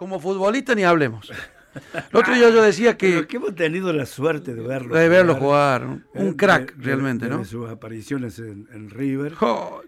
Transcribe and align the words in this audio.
Como 0.00 0.18
futbolista 0.18 0.74
ni 0.74 0.82
hablemos. 0.82 1.30
El 1.94 2.16
otro 2.16 2.32
día 2.32 2.48
yo 2.48 2.62
decía 2.62 2.96
que... 2.96 3.26
que 3.26 3.36
hemos 3.36 3.54
tenido 3.54 3.92
la 3.92 4.06
suerte 4.06 4.54
de 4.54 4.62
verlo. 4.66 4.96
De 4.96 5.10
verlo 5.10 5.34
jugar. 5.34 5.84
Un 5.84 6.28
eh, 6.28 6.34
crack, 6.38 6.74
realmente, 6.78 7.28
¿no? 7.28 7.44
sus 7.44 7.68
apariciones 7.68 8.38
en, 8.38 8.88
River. 8.88 9.34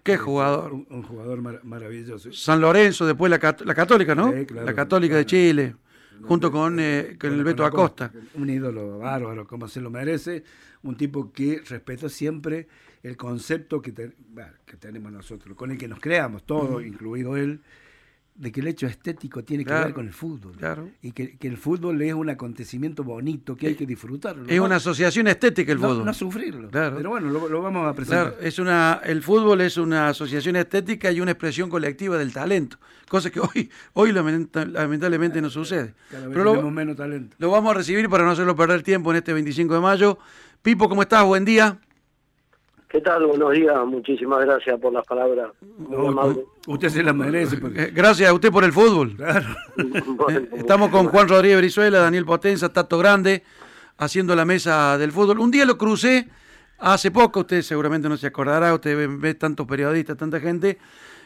¡Qué 0.03 0.19
jugador! 0.19 0.75
Un, 0.75 1.03
jugador 1.03 1.65
maravilloso. 1.65 2.31
San 2.31 2.61
Lorenzo, 2.61 3.07
después 3.07 3.31
la, 3.31 3.39
Católica, 3.39 4.15
¿no? 4.15 4.35
la 4.51 4.75
Católica 4.75 5.17
de 5.17 5.25
Chile, 5.25 5.77
junto 6.25 6.53
con, 6.53 6.79
eh, 6.79 7.17
con 7.19 7.33
el 7.33 7.43
Beto 7.43 7.65
Acosta. 7.65 8.13
Un 8.35 8.51
ídolo 8.51 8.99
bárbaro, 8.99 9.47
como 9.47 9.67
se 9.67 9.81
lo 9.81 9.89
merece. 9.89 10.45
Un 10.83 10.95
tipo 10.95 11.33
que 11.33 11.63
respetó 11.67 12.11
siempre 12.11 12.69
el 13.03 13.17
concepto 13.17 13.81
que, 13.81 13.95
que 13.95 14.77
tenemos 14.79 15.11
nosotros, 15.11 15.57
con 15.57 15.71
el 15.71 15.79
que 15.79 15.89
nos 15.89 16.01
creamos, 16.01 16.43
todos, 16.45 16.85
incluido 16.85 17.35
él 17.39 17.63
de 18.35 18.51
que 18.51 18.61
el 18.61 18.69
hecho 18.69 18.87
estético 18.87 19.45
tiene 19.45 19.65
que 19.65 19.73
ver 19.73 19.93
con 19.93 20.07
el 20.07 20.13
fútbol. 20.13 20.57
Claro. 20.57 20.89
Y 21.03 21.13
que, 21.13 21.37
el 21.41 21.57
fútbol 21.57 22.01
es 22.03 22.15
un 22.15 22.31
acontecimiento 22.31 23.05
bonito 23.05 23.55
que 23.55 23.69
hay 23.69 23.75
que 23.75 23.87
disfrutarlo. 23.87 24.49
Es 24.49 24.59
una 24.59 24.77
asociación 24.77 25.29
estética 25.29 25.73
el 25.73 25.79
fútbol. 25.79 26.05
No 26.05 26.15
sufrirlo. 26.15 26.69
Pero 26.71 27.11
bueno, 27.11 27.29
lo, 27.29 27.63
vamos 27.63 27.87
a 27.87 27.95
presentar. 27.95 28.37
es 28.41 28.59
una, 28.59 29.01
el 29.05 29.23
fútbol 29.23 29.61
es 29.61 29.77
una 29.77 30.09
asociación 30.09 30.57
estética 30.57 31.13
y 31.13 31.21
una 31.21 31.33
expresión 31.33 31.69
colectiva 31.69 32.17
del 32.17 32.33
talento. 32.33 32.79
Cosa 33.09 33.31
que 33.31 33.41
hoy, 33.55 33.71
hoy 33.93 34.13
lamentablemente 34.13 35.43
no 35.43 35.51
sucede. 35.51 35.95
Pero 36.11 36.43
lo, 36.43 36.71
menos 36.71 36.97
talento. 36.97 37.37
Lo 37.39 37.51
vamos 37.51 37.73
a 37.73 37.75
recibir 37.75 38.09
para 38.09 38.25
no 38.25 38.31
hacerlo 38.31 38.57
perder 38.57 38.83
tiempo 38.83 39.11
en 39.11 39.19
este 39.19 39.33
25 39.33 39.75
de 39.75 39.81
mayo. 39.81 40.19
Pipo, 40.63 40.89
¿cómo 40.89 41.03
estás? 41.03 41.25
Buen 41.25 41.45
día. 41.45 41.79
¿Qué 42.93 43.01
tal? 43.01 43.25
Buenos 43.25 43.53
días, 43.53 43.75
muchísimas 43.87 44.45
gracias 44.45 44.79
por 44.79 44.93
las 44.93 45.07
palabras. 45.07 45.53
usted 46.67 46.89
se 46.91 47.03
las 47.03 47.15
merece. 47.15 47.57
Eh, 47.75 47.91
gracias 47.91 48.29
a 48.29 48.35
usted 48.35 48.53
por 48.53 48.65
el 48.65 48.73
fútbol. 48.73 49.17
Eh, 50.29 50.49
estamos 50.53 50.91
con 50.91 51.09
Juan 51.09 51.27
Rodríguez 51.27 51.59
Brizuela, 51.59 51.99
Daniel 51.99 52.25
Potenza, 52.25 52.73
Tato 52.73 52.99
Grande, 52.99 53.43
haciendo 53.97 54.37
la 54.37 54.45
mesa 54.45 54.99
del 54.99 55.11
fútbol. 55.11 55.41
Un 55.41 55.51
día 55.51 55.65
lo 55.65 55.79
crucé 55.79 56.29
hace 56.79 57.11
poco, 57.11 57.41
usted 57.41 57.63
seguramente 57.63 58.09
no 58.09 58.17
se 58.17 58.27
acordará, 58.27 58.75
usted 58.75 59.09
ve, 59.19 59.35
tantos 59.35 59.67
periodistas, 59.67 60.17
tanta 60.17 60.39
gente, 60.39 60.79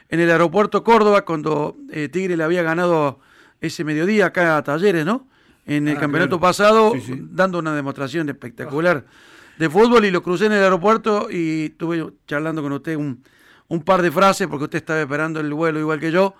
en 0.08 0.20
el 0.20 0.30
aeropuerto 0.30 0.84
Córdoba, 0.84 1.24
cuando 1.24 1.76
eh, 1.90 2.08
Tigre 2.08 2.36
le 2.36 2.44
había 2.44 2.62
ganado 2.62 3.18
ese 3.60 3.82
mediodía 3.82 4.26
acá 4.26 4.56
a 4.56 4.62
Talleres, 4.62 5.04
¿no? 5.04 5.26
En 5.66 5.88
el 5.88 5.96
ah, 5.96 6.00
campeonato 6.00 6.38
pasado, 6.38 6.92
dando 7.18 7.58
una 7.58 7.74
demostración 7.74 8.28
espectacular 8.28 9.04
de 9.58 9.70
fútbol 9.70 10.04
y 10.04 10.10
lo 10.10 10.22
crucé 10.22 10.46
en 10.46 10.52
el 10.52 10.62
aeropuerto 10.62 11.28
y 11.30 11.66
estuve 11.66 12.12
charlando 12.26 12.62
con 12.62 12.72
usted 12.72 12.96
un, 12.96 13.22
un 13.68 13.82
par 13.82 14.02
de 14.02 14.10
frases 14.10 14.46
porque 14.48 14.64
usted 14.64 14.78
estaba 14.78 15.00
esperando 15.00 15.40
el 15.40 15.52
vuelo 15.52 15.78
igual 15.80 16.00
que 16.00 16.10
yo 16.10 16.34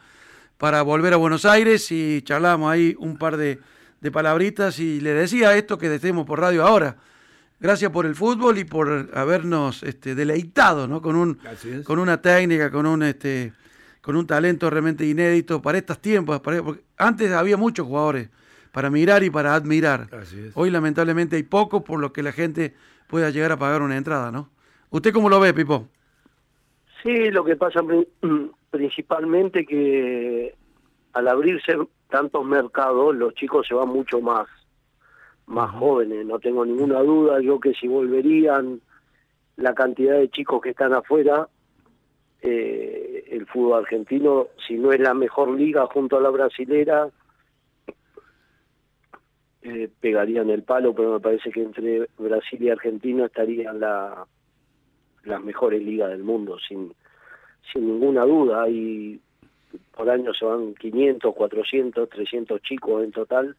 para 0.58 0.82
volver 0.82 1.12
a 1.14 1.16
Buenos 1.16 1.44
Aires 1.44 1.90
y 1.90 2.22
charlamos 2.22 2.70
ahí 2.70 2.94
un 2.98 3.16
par 3.16 3.36
de, 3.36 3.58
de 4.00 4.10
palabritas 4.10 4.78
y 4.78 5.00
le 5.00 5.12
decía 5.12 5.56
esto 5.56 5.78
que 5.78 5.88
decimos 5.88 6.26
por 6.26 6.40
radio 6.40 6.64
ahora. 6.64 6.96
Gracias 7.58 7.90
por 7.90 8.04
el 8.04 8.14
fútbol 8.14 8.58
y 8.58 8.64
por 8.64 9.10
habernos 9.14 9.82
este, 9.82 10.14
deleitado 10.14 10.86
¿no? 10.86 11.00
con, 11.00 11.16
un, 11.16 11.38
con 11.84 11.98
una 11.98 12.20
técnica, 12.20 12.70
con 12.70 12.84
un, 12.84 13.02
este, 13.02 13.54
con 14.02 14.14
un 14.14 14.26
talento 14.26 14.68
realmente 14.68 15.06
inédito 15.06 15.62
para 15.62 15.78
estos 15.78 16.00
tiempos. 16.00 16.40
porque 16.40 16.82
antes 16.98 17.32
había 17.32 17.56
muchos 17.56 17.86
jugadores 17.86 18.28
para 18.76 18.90
mirar 18.90 19.22
y 19.22 19.30
para 19.30 19.54
admirar. 19.54 20.06
Hoy 20.52 20.70
lamentablemente 20.70 21.36
hay 21.36 21.44
pocos 21.44 21.82
por 21.82 21.98
lo 21.98 22.12
que 22.12 22.22
la 22.22 22.30
gente 22.30 22.74
pueda 23.08 23.30
llegar 23.30 23.52
a 23.52 23.56
pagar 23.56 23.80
una 23.80 23.96
entrada, 23.96 24.30
¿no? 24.30 24.50
¿Usted 24.90 25.14
cómo 25.14 25.30
lo 25.30 25.40
ve, 25.40 25.54
Pipo? 25.54 25.88
Sí, 27.02 27.30
lo 27.30 27.42
que 27.42 27.56
pasa 27.56 27.80
principalmente 28.70 29.64
que 29.64 30.54
al 31.14 31.26
abrirse 31.26 31.74
tantos 32.10 32.44
mercados, 32.44 33.16
los 33.16 33.32
chicos 33.32 33.66
se 33.66 33.72
van 33.72 33.88
mucho 33.88 34.20
más, 34.20 34.46
más 35.46 35.70
jóvenes, 35.70 36.26
no 36.26 36.38
tengo 36.38 36.66
ninguna 36.66 37.00
duda, 37.00 37.40
yo 37.40 37.58
que 37.58 37.72
si 37.72 37.88
volverían 37.88 38.82
la 39.56 39.72
cantidad 39.72 40.18
de 40.18 40.28
chicos 40.28 40.60
que 40.60 40.70
están 40.72 40.92
afuera, 40.92 41.48
eh, 42.42 43.24
el 43.30 43.46
fútbol 43.46 43.84
argentino, 43.84 44.48
si 44.68 44.74
no 44.74 44.92
es 44.92 45.00
la 45.00 45.14
mejor 45.14 45.58
liga 45.58 45.86
junto 45.86 46.18
a 46.18 46.20
la 46.20 46.28
brasilera, 46.28 47.08
eh, 49.68 49.88
pegarían 50.00 50.48
el 50.50 50.62
palo, 50.62 50.94
pero 50.94 51.14
me 51.14 51.20
parece 51.20 51.50
que 51.50 51.60
entre 51.60 52.08
Brasil 52.18 52.62
y 52.62 52.70
Argentina 52.70 53.26
estarían 53.26 53.80
la, 53.80 54.24
las 55.24 55.42
mejores 55.42 55.82
ligas 55.82 56.10
del 56.10 56.22
mundo, 56.22 56.56
sin, 56.68 56.94
sin 57.72 57.86
ninguna 57.88 58.24
duda. 58.24 58.68
Y 58.68 59.20
por 59.92 60.08
año 60.08 60.32
se 60.34 60.44
van 60.44 60.74
500, 60.74 61.34
400, 61.34 62.08
300 62.08 62.62
chicos 62.62 63.02
en 63.02 63.10
total, 63.10 63.56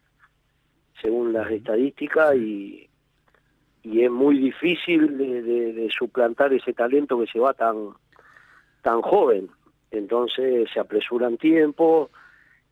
según 1.02 1.34
las 1.34 1.50
estadísticas, 1.50 2.34
y, 2.36 2.88
y 3.82 4.02
es 4.02 4.10
muy 4.10 4.38
difícil 4.38 5.18
de, 5.18 5.42
de, 5.42 5.90
suplantar 5.90 6.54
ese 6.54 6.72
talento 6.72 7.20
que 7.20 7.26
se 7.26 7.38
va 7.38 7.52
tan, 7.52 7.90
tan 8.80 9.02
joven. 9.02 9.50
Entonces 9.90 10.70
se 10.72 10.80
apresuran 10.80 11.36
tiempo 11.36 12.08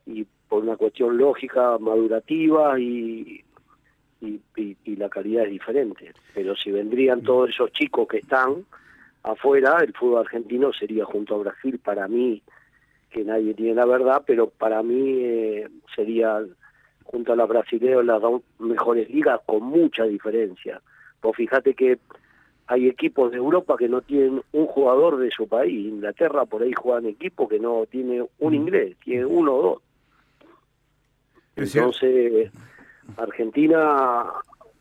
y 0.06 0.26
por 0.48 0.62
una 0.62 0.76
cuestión 0.76 1.16
lógica, 1.16 1.78
madurativa 1.78 2.78
y, 2.78 3.44
y, 4.20 4.96
la 4.96 5.08
calidad 5.08 5.44
es 5.44 5.50
diferente. 5.50 6.12
Pero 6.34 6.56
si 6.56 6.70
vendrían 6.70 7.22
todos 7.22 7.50
esos 7.50 7.72
chicos 7.72 8.08
que 8.08 8.18
están 8.18 8.64
afuera, 9.22 9.78
el 9.82 9.92
fútbol 9.92 10.20
argentino 10.20 10.72
sería 10.72 11.04
junto 11.04 11.34
a 11.34 11.38
Brasil 11.38 11.78
para 11.82 12.08
mí, 12.08 12.42
que 13.10 13.24
nadie 13.24 13.54
tiene 13.54 13.74
la 13.74 13.86
verdad, 13.86 14.22
pero 14.26 14.48
para 14.48 14.82
mí 14.82 15.18
eh, 15.18 15.68
sería 15.94 16.40
junto 17.04 17.32
a 17.32 17.36
la 17.36 17.46
brasileños 17.46 18.04
las 18.04 18.20
dos 18.20 18.42
mejores 18.58 19.10
ligas 19.10 19.40
con 19.46 19.62
mucha 19.62 20.04
diferencia. 20.04 20.80
Pues 21.20 21.36
fíjate 21.36 21.74
que 21.74 21.98
hay 22.68 22.88
equipos 22.88 23.30
de 23.30 23.36
Europa 23.36 23.76
que 23.78 23.88
no 23.88 24.02
tienen 24.02 24.42
un 24.52 24.66
jugador 24.66 25.18
de 25.18 25.30
su 25.30 25.46
país. 25.46 25.86
Inglaterra 25.86 26.46
por 26.46 26.62
ahí 26.62 26.72
juegan 26.72 27.06
equipos 27.06 27.48
que 27.48 27.60
no 27.60 27.86
tiene 27.86 28.24
un 28.40 28.54
inglés, 28.54 28.96
tiene 29.04 29.24
uno 29.24 29.54
o 29.54 29.62
dos. 29.62 29.82
Entonces, 31.56 32.50
Argentina 33.16 34.24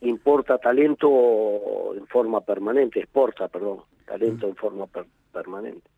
importa 0.02 0.58
talento 0.58 1.94
en 1.94 2.06
forma 2.06 2.42
permanente, 2.42 3.00
exporta, 3.00 3.48
perdón, 3.48 3.80
talento 4.04 4.46
en 4.46 4.56
forma 4.56 4.86
permanente. 5.32 5.88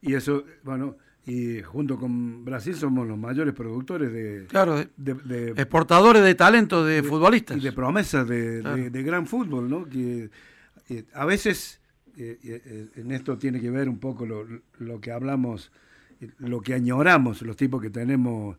Y 0.00 0.14
eso, 0.14 0.44
bueno, 0.62 0.96
y 1.26 1.60
junto 1.62 1.98
con 1.98 2.44
Brasil 2.44 2.74
somos 2.74 3.06
los 3.06 3.18
mayores 3.18 3.52
productores 3.52 4.12
de... 4.12 4.46
Claro, 4.46 4.76
de, 4.96 5.50
exportadores 5.50 6.22
de 6.22 6.34
talento 6.34 6.84
de, 6.84 7.02
futbolistas. 7.02 7.58
Y 7.58 7.60
de 7.60 7.72
promesas 7.72 8.26
de, 8.26 9.02
gran 9.04 9.26
fútbol, 9.26 9.68
¿no? 9.68 9.84
Que 9.84 10.30
eh, 10.88 11.04
a 11.12 11.26
veces 11.26 11.80
eh, 12.16 12.38
eh, 12.42 12.88
en 12.96 13.12
esto 13.12 13.36
tiene 13.36 13.60
que 13.60 13.70
ver 13.70 13.88
un 13.88 13.98
poco 13.98 14.24
lo, 14.24 14.46
lo 14.78 15.00
que 15.00 15.12
hablamos, 15.12 15.70
lo 16.38 16.60
que 16.62 16.72
añoramos, 16.72 17.42
los 17.42 17.56
tipos 17.56 17.82
que 17.82 17.90
tenemos 17.90 18.56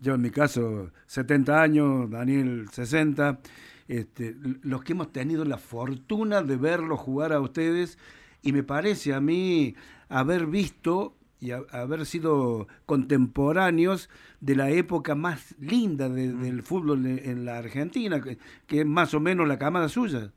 yo 0.00 0.14
en 0.14 0.22
mi 0.22 0.30
caso 0.30 0.90
70 1.06 1.62
años, 1.62 2.10
Daniel 2.10 2.66
60, 2.70 3.40
este, 3.88 4.34
los 4.62 4.82
que 4.82 4.92
hemos 4.92 5.12
tenido 5.12 5.44
la 5.44 5.58
fortuna 5.58 6.42
de 6.42 6.56
verlos 6.56 7.00
jugar 7.00 7.32
a 7.32 7.40
ustedes 7.40 7.98
y 8.42 8.52
me 8.52 8.62
parece 8.62 9.14
a 9.14 9.20
mí 9.20 9.74
haber 10.08 10.46
visto 10.46 11.14
y 11.40 11.52
haber 11.52 12.04
sido 12.04 12.66
contemporáneos 12.84 14.10
de 14.40 14.56
la 14.56 14.70
época 14.70 15.14
más 15.14 15.54
linda 15.60 16.08
del 16.08 16.62
fútbol 16.62 17.06
en, 17.06 17.44
la 17.44 17.58
Argentina, 17.58 18.20
que, 18.20 18.80
es 18.80 18.86
más 18.86 19.14
o 19.14 19.20
menos 19.20 19.46
la 19.46 19.58
camada 19.58 19.88
suya. 19.88 20.32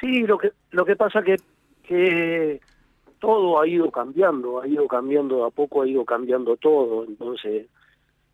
Sí, 0.00 0.22
lo 0.22 0.38
que 0.38 0.52
lo 0.70 0.84
que 0.84 0.96
pasa 0.96 1.22
que 1.22 1.36
que 1.82 2.60
todo 3.20 3.60
ha 3.60 3.68
ido 3.68 3.90
cambiando, 3.90 4.60
ha 4.60 4.66
ido 4.66 4.88
cambiando 4.88 5.44
a 5.44 5.50
poco, 5.50 5.82
ha 5.82 5.86
ido 5.86 6.04
cambiando 6.04 6.56
todo, 6.56 7.04
entonces 7.04 7.66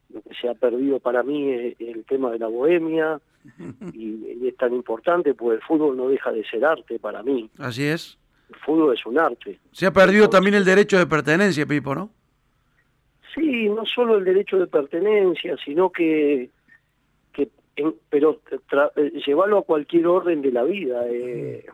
lo 0.09 0.23
que 0.23 0.35
se 0.35 0.49
ha 0.49 0.55
perdido 0.55 1.01
para 1.01 1.23
mí 1.23 1.51
es 1.51 1.81
el 1.81 2.05
tema 2.05 2.31
de 2.31 2.39
la 2.39 2.47
bohemia 2.47 3.21
y, 3.93 4.47
es 4.47 4.57
tan 4.57 4.73
importante 4.73 5.35
porque 5.35 5.57
el 5.57 5.63
fútbol 5.63 5.97
no 5.97 6.09
deja 6.09 6.31
de 6.31 6.45
ser 6.45 6.65
arte 6.65 6.99
para 6.99 7.23
mí. 7.23 7.51
Así 7.59 7.85
es. 7.85 8.17
El 8.49 8.57
fútbol 8.57 8.95
es 8.95 9.05
un 9.05 9.19
arte. 9.19 9.59
Se 9.73 9.87
ha 9.87 9.93
perdido 9.93 10.31
también 10.31 10.55
el 10.55 10.65
derecho 10.65 10.99
de 10.99 11.07
pertenencia, 11.07 11.67
Pipo, 11.67 11.95
¿no? 11.95 12.11
Sí, 13.35 13.69
no 13.69 13.85
solo 13.85 14.17
el 14.17 14.25
derecho 14.25 14.57
de 14.59 14.69
pertenencia, 14.69 15.57
sino 15.65 15.91
que, 15.91 16.49
que 17.33 17.51
pero 18.09 18.41
eh, 18.97 19.13
llevarlo 19.27 19.59
a 19.59 19.63
cualquier 19.63 20.07
orden 20.07 20.43
de 20.43 20.53
la 20.53 20.63
vida. 20.63 21.07
Eh, 21.09 21.67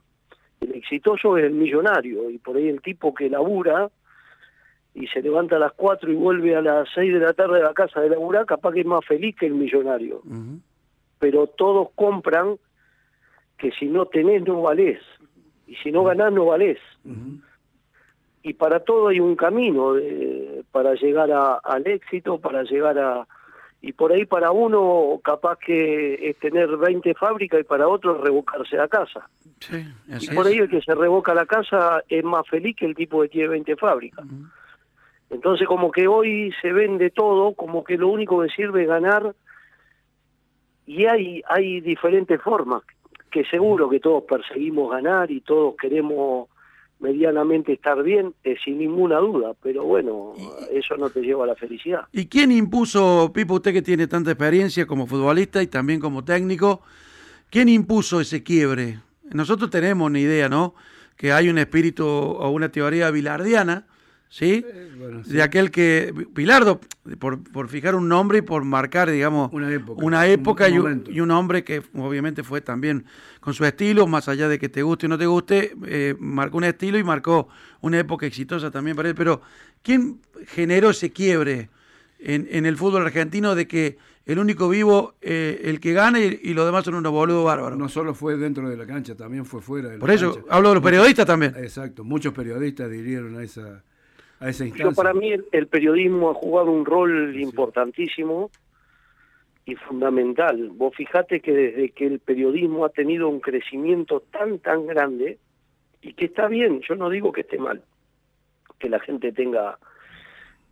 el 0.62 0.74
exitoso 0.74 1.36
es 1.36 1.44
el 1.44 1.52
millonario 1.52 2.30
y 2.30 2.38
por 2.38 2.56
ahí 2.56 2.68
el 2.68 2.80
tipo 2.80 3.12
que 3.14 3.28
labura 3.28 3.90
y 4.94 5.06
se 5.08 5.22
levanta 5.22 5.56
a 5.56 5.58
las 5.58 5.72
4 5.72 6.10
y 6.12 6.14
vuelve 6.14 6.54
a 6.54 6.60
las 6.60 6.88
6 6.94 7.14
de 7.14 7.20
la 7.20 7.32
tarde 7.32 7.60
a 7.60 7.64
la 7.64 7.74
casa 7.74 8.00
de 8.00 8.10
laburar, 8.10 8.46
capaz 8.46 8.72
que 8.72 8.80
es 8.80 8.86
más 8.86 9.04
feliz 9.04 9.34
que 9.36 9.46
el 9.46 9.54
millonario. 9.54 10.22
Pero 11.18 11.46
todos 11.46 11.88
compran 11.94 12.56
que 13.56 13.70
si 13.72 13.86
no 13.86 14.06
tenés 14.06 14.46
no 14.46 14.60
valés 14.62 15.00
y 15.66 15.74
si 15.76 15.90
no 15.90 16.04
ganás 16.04 16.32
no 16.32 16.46
valés. 16.46 16.78
y 18.42 18.54
para 18.54 18.80
todo 18.80 19.08
hay 19.08 19.20
un 19.20 19.36
camino 19.36 19.94
para 20.72 20.94
llegar 20.94 21.30
al 21.30 21.86
éxito, 21.86 22.38
para 22.38 22.62
llegar 22.64 22.98
a... 22.98 23.26
Y 23.82 23.92
por 23.92 24.12
ahí 24.12 24.24
para 24.24 24.52
uno 24.52 25.20
capaz 25.24 25.58
que 25.58 26.30
es 26.30 26.38
tener 26.38 26.76
20 26.76 27.14
fábricas 27.14 27.60
y 27.60 27.64
para 27.64 27.88
otro 27.88 28.22
revocarse 28.22 28.76
la 28.76 28.86
casa. 28.86 29.28
Sí, 29.58 29.84
y 30.20 30.34
por 30.34 30.46
ahí 30.46 30.58
el 30.58 30.70
que 30.70 30.80
se 30.80 30.94
revoca 30.94 31.34
la 31.34 31.46
casa 31.46 32.02
es 32.08 32.22
más 32.22 32.46
feliz 32.48 32.76
que 32.76 32.86
el 32.86 32.94
tipo 32.94 33.20
que 33.22 33.28
tiene 33.28 33.48
20 33.48 33.76
fábricas. 33.76 34.24
Entonces 35.30 35.66
como 35.66 35.90
que 35.90 36.06
hoy 36.06 36.52
se 36.62 36.72
vende 36.72 37.10
todo, 37.10 37.54
como 37.54 37.82
que 37.82 37.96
lo 37.98 38.08
único 38.08 38.40
que 38.40 38.50
sirve 38.50 38.82
es 38.82 38.88
ganar 38.88 39.34
y 40.86 41.06
hay, 41.06 41.42
hay 41.48 41.80
diferentes 41.80 42.40
formas 42.40 42.82
que 43.30 43.44
seguro 43.46 43.88
que 43.88 43.98
todos 43.98 44.24
perseguimos 44.24 44.90
ganar 44.90 45.30
y 45.30 45.40
todos 45.40 45.74
queremos 45.76 46.48
medianamente 47.02 47.72
estar 47.72 48.02
bien, 48.02 48.32
eh, 48.44 48.56
sin 48.64 48.78
ninguna 48.78 49.18
duda, 49.18 49.54
pero 49.60 49.84
bueno, 49.84 50.34
eso 50.72 50.96
no 50.96 51.10
te 51.10 51.20
lleva 51.20 51.44
a 51.44 51.48
la 51.48 51.56
felicidad. 51.56 52.06
¿Y 52.12 52.26
quién 52.26 52.52
impuso, 52.52 53.32
Pipo, 53.34 53.54
usted 53.54 53.72
que 53.72 53.82
tiene 53.82 54.06
tanta 54.06 54.30
experiencia 54.30 54.86
como 54.86 55.06
futbolista 55.06 55.62
y 55.62 55.66
también 55.66 56.00
como 56.00 56.24
técnico, 56.24 56.80
quién 57.50 57.68
impuso 57.68 58.20
ese 58.20 58.42
quiebre? 58.42 59.00
Nosotros 59.32 59.68
tenemos 59.68 60.06
una 60.06 60.20
idea, 60.20 60.48
¿no? 60.48 60.74
Que 61.16 61.32
hay 61.32 61.48
un 61.48 61.58
espíritu 61.58 62.06
o 62.06 62.50
una 62.50 62.70
teoría 62.70 63.10
bilardiana 63.10 63.86
¿sí? 64.32 64.64
Eh, 64.66 65.22
de 65.26 65.42
aquel 65.42 65.70
que, 65.70 66.14
Pilardo, 66.34 66.80
por, 67.18 67.42
por, 67.42 67.68
fijar 67.68 67.94
un 67.94 68.08
nombre 68.08 68.38
y 68.38 68.40
por 68.40 68.64
marcar, 68.64 69.10
digamos, 69.10 69.52
una 69.52 69.70
época, 69.70 70.02
una 70.02 70.26
época 70.26 70.68
y, 70.70 70.78
un, 70.78 71.30
hombre 71.30 71.62
que 71.64 71.82
obviamente 71.94 72.42
fue 72.42 72.62
también 72.62 73.04
con 73.40 73.52
su 73.52 73.66
estilo, 73.66 74.06
más 74.06 74.28
allá 74.28 74.48
de 74.48 74.58
que 74.58 74.70
te 74.70 74.82
guste 74.82 75.04
o 75.04 75.10
no 75.10 75.18
te 75.18 75.26
guste, 75.26 75.76
eh, 75.84 76.14
marcó 76.18 76.56
un 76.56 76.64
estilo 76.64 76.98
y 76.98 77.04
marcó 77.04 77.48
una 77.82 77.98
época 77.98 78.24
exitosa 78.24 78.70
también 78.70 78.96
para 78.96 79.10
él. 79.10 79.14
Pero, 79.14 79.42
¿quién 79.82 80.20
generó 80.46 80.90
ese 80.90 81.10
quiebre 81.10 81.68
en, 82.18 82.48
en 82.50 82.64
el 82.64 82.78
fútbol 82.78 83.02
argentino 83.02 83.54
de 83.54 83.68
que 83.68 83.98
el 84.24 84.38
único 84.38 84.68
vivo, 84.70 85.14
eh, 85.20 85.60
el 85.64 85.78
que 85.78 85.92
gana 85.92 86.20
y, 86.20 86.54
los 86.54 86.64
demás 86.64 86.84
son 86.84 86.94
unos 86.94 87.12
boludos 87.12 87.44
bárbaros. 87.44 87.78
No 87.78 87.88
solo 87.88 88.14
fue 88.14 88.36
dentro 88.36 88.70
de 88.70 88.76
la 88.76 88.86
cancha, 88.86 89.14
también 89.14 89.44
fue 89.44 89.60
fuera 89.60 89.88
de 89.88 89.94
la 89.96 90.00
Por 90.00 90.10
eso, 90.10 90.44
hablo 90.48 90.70
de 90.70 90.74
los 90.76 90.84
periodistas 90.84 91.26
también. 91.26 91.54
Exacto, 91.56 92.04
muchos 92.04 92.32
periodistas 92.32 92.88
dirigieron 92.88 93.36
a 93.36 93.42
esa, 93.42 93.82
para 94.96 95.14
mí 95.14 95.32
el, 95.52 95.66
periodismo 95.68 96.30
ha 96.30 96.34
jugado 96.34 96.70
un 96.70 96.84
rol 96.84 97.38
importantísimo 97.40 98.50
y 99.64 99.76
fundamental. 99.76 100.70
Vos 100.70 100.94
fijate 100.96 101.40
que 101.40 101.52
desde 101.52 101.90
que 101.90 102.06
el 102.06 102.18
periodismo 102.18 102.84
ha 102.84 102.88
tenido 102.88 103.28
un 103.28 103.40
crecimiento 103.40 104.20
tan, 104.20 104.58
tan 104.58 104.86
grande, 104.86 105.38
y 106.00 106.14
que 106.14 106.24
está 106.24 106.48
bien, 106.48 106.80
yo 106.88 106.96
no 106.96 107.08
digo 107.08 107.30
que 107.30 107.42
esté 107.42 107.58
mal, 107.58 107.82
que 108.80 108.88
la 108.88 108.98
gente 108.98 109.30
tenga, 109.32 109.78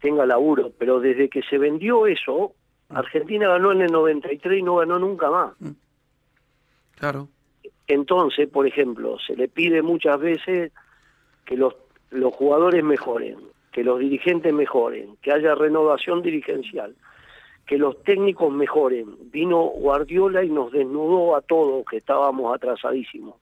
tenga 0.00 0.26
laburo, 0.26 0.73
pero 0.76 0.99
desde 0.99 1.28
que 1.28 1.43
se 1.43 1.56
vendió 1.56 2.08
eso, 2.08 2.55
Argentina 2.88 3.49
ganó 3.49 3.70
en 3.70 3.82
el 3.82 3.93
93 3.93 4.58
y 4.58 4.62
no 4.62 4.76
ganó 4.76 4.99
nunca 4.99 5.31
más. 5.31 5.52
Mm. 5.61 5.70
Claro. 6.96 7.28
Entonces, 7.87 8.49
por 8.49 8.66
ejemplo, 8.66 9.19
se 9.25 9.37
le 9.37 9.46
pide 9.46 9.82
muchas 9.82 10.19
veces 10.19 10.73
que 11.44 11.56
los, 11.56 11.75
los 12.11 12.34
jugadores 12.34 12.82
mejoren 12.82 13.38
que 13.72 13.84
los 13.84 14.00
dirigentes 14.00 14.52
mejoren, 14.52 15.17
que 15.22 15.32
haya 15.32 15.55
renovación 15.55 16.22
dirigencial, 16.22 16.94
que 17.67 17.78
los 17.78 18.02
técnicos 18.02 18.52
mejoren. 18.52 19.06
Vino 19.31 19.62
Guardiola 19.62 20.43
y 20.43 20.50
nos 20.50 20.72
desnudó 20.72 21.37
a 21.37 21.40
todos 21.40 21.84
que 21.87 21.99
estábamos 21.99 22.52
atrasadísimos. 22.55 23.37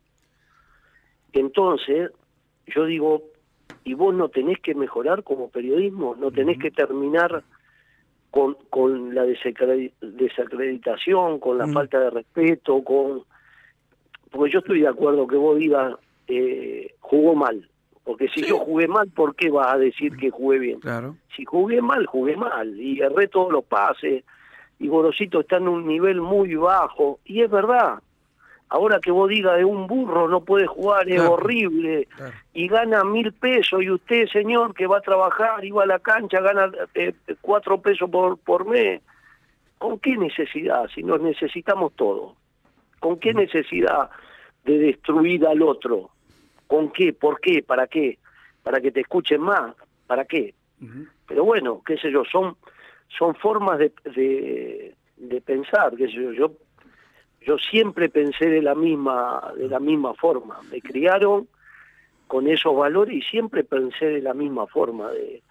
Entonces, 1.32 2.10
yo 2.66 2.84
digo, 2.84 3.22
¿y 3.84 3.94
vos 3.94 4.14
no 4.14 4.28
tenés 4.28 4.60
que 4.60 4.74
mejorar 4.74 5.22
como 5.22 5.48
periodismo? 5.48 6.14
¿No 6.18 6.30
tenés 6.30 6.58
que 6.58 6.70
terminar 6.70 7.42
con, 8.30 8.58
con 8.68 9.14
la 9.14 9.24
desacreditación, 9.24 11.38
con 11.38 11.56
la 11.58 11.66
falta 11.68 11.98
de 11.98 12.10
respeto, 12.10 12.84
con... 12.84 13.22
Porque 14.30 14.52
yo 14.52 14.58
estoy 14.58 14.82
de 14.82 14.88
acuerdo 14.88 15.26
que 15.26 15.36
vos 15.36 15.58
digas, 15.58 15.94
eh, 16.26 16.94
jugó 17.00 17.34
mal, 17.34 17.66
porque 18.08 18.28
si 18.28 18.40
yo 18.42 18.60
jugué 18.60 18.88
mal, 18.88 19.10
¿por 19.10 19.36
qué 19.36 19.50
vas 19.50 19.74
a 19.74 19.76
decir 19.76 20.16
que 20.16 20.30
jugué 20.30 20.58
bien? 20.58 20.80
Claro. 20.80 21.16
Si 21.36 21.44
jugué 21.44 21.82
mal, 21.82 22.06
jugué 22.06 22.38
mal. 22.38 22.80
Y 22.80 23.02
erré 23.02 23.28
todos 23.28 23.52
los 23.52 23.64
pases. 23.64 24.24
Y 24.78 24.88
Gorosito 24.88 25.40
está 25.40 25.58
en 25.58 25.68
un 25.68 25.86
nivel 25.86 26.22
muy 26.22 26.54
bajo. 26.54 27.20
Y 27.26 27.42
es 27.42 27.50
verdad. 27.50 27.98
Ahora 28.70 28.98
que 28.98 29.10
vos 29.10 29.28
digas 29.28 29.58
de 29.58 29.66
un 29.66 29.86
burro 29.86 30.26
no 30.26 30.40
puede 30.40 30.66
jugar, 30.66 31.06
es 31.06 31.20
horrible. 31.20 32.08
Y 32.54 32.66
gana 32.68 33.04
mil 33.04 33.30
pesos. 33.34 33.82
Y 33.82 33.90
usted, 33.90 34.26
señor, 34.28 34.72
que 34.72 34.86
va 34.86 34.96
a 34.96 35.02
trabajar 35.02 35.62
y 35.62 35.70
va 35.70 35.82
a 35.82 35.86
la 35.86 35.98
cancha, 35.98 36.40
gana 36.40 36.72
eh, 36.94 37.12
cuatro 37.42 37.82
pesos 37.82 38.08
por, 38.08 38.38
por 38.38 38.66
mes. 38.66 39.02
¿Con 39.76 39.98
qué 39.98 40.16
necesidad? 40.16 40.88
Si 40.94 41.02
nos 41.02 41.20
necesitamos 41.20 41.92
todo. 41.92 42.36
¿Con 43.00 43.18
qué 43.18 43.34
necesidad 43.34 44.08
de 44.64 44.78
destruir 44.78 45.46
al 45.46 45.60
otro? 45.60 46.08
¿Con 46.68 46.92
qué? 46.92 47.12
¿Por 47.12 47.40
qué? 47.40 47.64
¿Para 47.64 47.88
qué? 47.88 48.18
¿Para 48.62 48.80
que 48.80 48.92
te 48.92 49.00
escuchen 49.00 49.40
más? 49.40 49.74
¿Para 50.06 50.26
qué? 50.26 50.54
Pero 51.26 51.44
bueno, 51.44 51.82
qué 51.84 51.96
sé 51.96 52.12
yo, 52.12 52.22
son, 52.24 52.56
son 53.08 53.34
formas 53.34 53.78
de, 53.80 54.94
de, 55.16 55.40
pensar, 55.40 55.96
qué 55.96 56.06
sé 56.06 56.12
yo, 56.12 56.32
yo 56.32 56.52
yo 57.40 57.56
siempre 57.56 58.08
pensé 58.08 58.46
de 58.46 58.60
la 58.60 58.74
misma 58.74 59.52
de 59.56 59.68
la 59.68 59.78
misma 59.80 60.12
forma 60.14 60.58
me 60.70 60.80
criaron 60.80 61.48
con 62.26 62.46
esos 62.48 62.76
valores 62.76 63.14
y 63.14 63.22
siempre 63.22 63.64
pensé 63.64 64.06
de 64.06 64.20
la 64.20 64.34
misma 64.34 64.66
forma 64.66 65.10
de, 65.12 65.42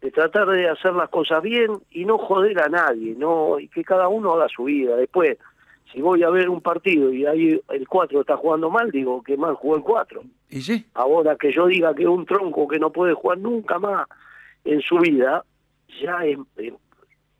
de 0.00 0.10
tratar 0.10 0.48
de 0.48 0.68
hacer 0.68 0.94
las 0.94 1.10
cosas 1.10 1.42
bien 1.42 1.78
y 1.90 2.06
no 2.06 2.18
joder 2.18 2.60
a 2.60 2.68
nadie 2.68 3.14
no 3.16 3.60
y 3.60 3.68
que 3.68 3.84
cada 3.84 4.08
uno 4.08 4.32
haga 4.32 4.48
su 4.48 4.64
vida 4.64 4.96
después 4.96 5.38
si 5.92 6.00
voy 6.00 6.22
a 6.22 6.30
ver 6.30 6.48
un 6.48 6.60
partido 6.60 7.12
y 7.12 7.24
ahí 7.24 7.60
el 7.70 7.88
4 7.88 8.20
está 8.20 8.36
jugando 8.36 8.70
mal, 8.70 8.90
digo 8.90 9.22
que 9.22 9.36
mal 9.36 9.54
jugó 9.54 9.76
el 9.76 9.82
4. 9.82 10.22
¿Y 10.50 10.60
sí? 10.60 10.86
Ahora 10.94 11.36
que 11.36 11.52
yo 11.52 11.66
diga 11.66 11.94
que 11.94 12.06
un 12.06 12.26
tronco 12.26 12.68
que 12.68 12.78
no 12.78 12.92
puede 12.92 13.14
jugar 13.14 13.38
nunca 13.38 13.78
más 13.78 14.06
en 14.64 14.80
su 14.82 14.98
vida, 14.98 15.44
ya 16.02 16.24
es, 16.24 16.38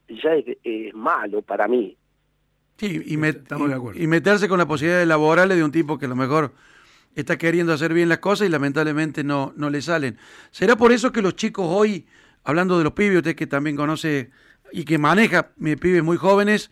ya 0.08 0.34
es, 0.34 0.94
malo 0.94 1.42
para 1.42 1.68
mí. 1.68 1.96
Sí, 2.76 3.02
y, 3.04 3.14
y, 3.14 4.06
meterse 4.06 4.48
con 4.48 4.58
la 4.58 4.66
posibilidad 4.66 5.00
de 5.00 5.06
laborales 5.06 5.56
de 5.56 5.64
un 5.64 5.72
tipo 5.72 5.98
que 5.98 6.06
a 6.06 6.08
lo 6.08 6.16
mejor 6.16 6.52
está 7.14 7.36
queriendo 7.36 7.72
hacer 7.72 7.92
bien 7.92 8.08
las 8.08 8.18
cosas 8.18 8.46
y 8.46 8.50
lamentablemente 8.50 9.24
no, 9.24 9.52
no 9.56 9.68
le 9.68 9.82
salen. 9.82 10.16
¿Será 10.52 10.76
por 10.76 10.92
eso 10.92 11.10
que 11.10 11.20
los 11.20 11.34
chicos 11.34 11.66
hoy, 11.68 12.06
hablando 12.44 12.78
de 12.78 12.84
los 12.84 12.92
pibes, 12.92 13.18
usted 13.18 13.34
que 13.34 13.48
también 13.48 13.76
conoce 13.76 14.30
y 14.70 14.84
que 14.84 14.96
maneja 14.96 15.50
pibes 15.80 16.04
muy 16.04 16.16
jóvenes, 16.16 16.70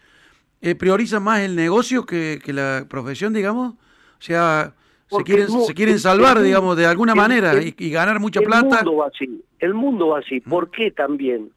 eh, 0.61 0.75
priorizan 0.75 1.23
más 1.23 1.41
el 1.41 1.55
negocio 1.55 2.05
que, 2.05 2.41
la 2.47 2.87
profesión, 2.89 3.33
digamos? 3.33 3.75
O 3.75 4.23
sea, 4.23 4.75
se 5.09 5.23
quieren, 5.23 5.49
se 5.49 5.75
quieren 5.75 5.99
salvar, 5.99 6.41
digamos, 6.41 6.77
de 6.77 6.87
alguna 6.87 7.15
manera 7.15 7.55
y, 7.63 7.91
ganar 7.91 8.19
mucha 8.21 8.41
plata. 8.41 8.81
El 8.81 8.85
mundo 8.85 8.97
va 8.97 9.07
así, 9.07 9.45
el 9.59 9.75
mundo 9.75 10.09
va 10.09 10.19
así. 10.21 10.41
¿Por 10.41 10.71
qué 10.71 10.91
también? 10.91 11.53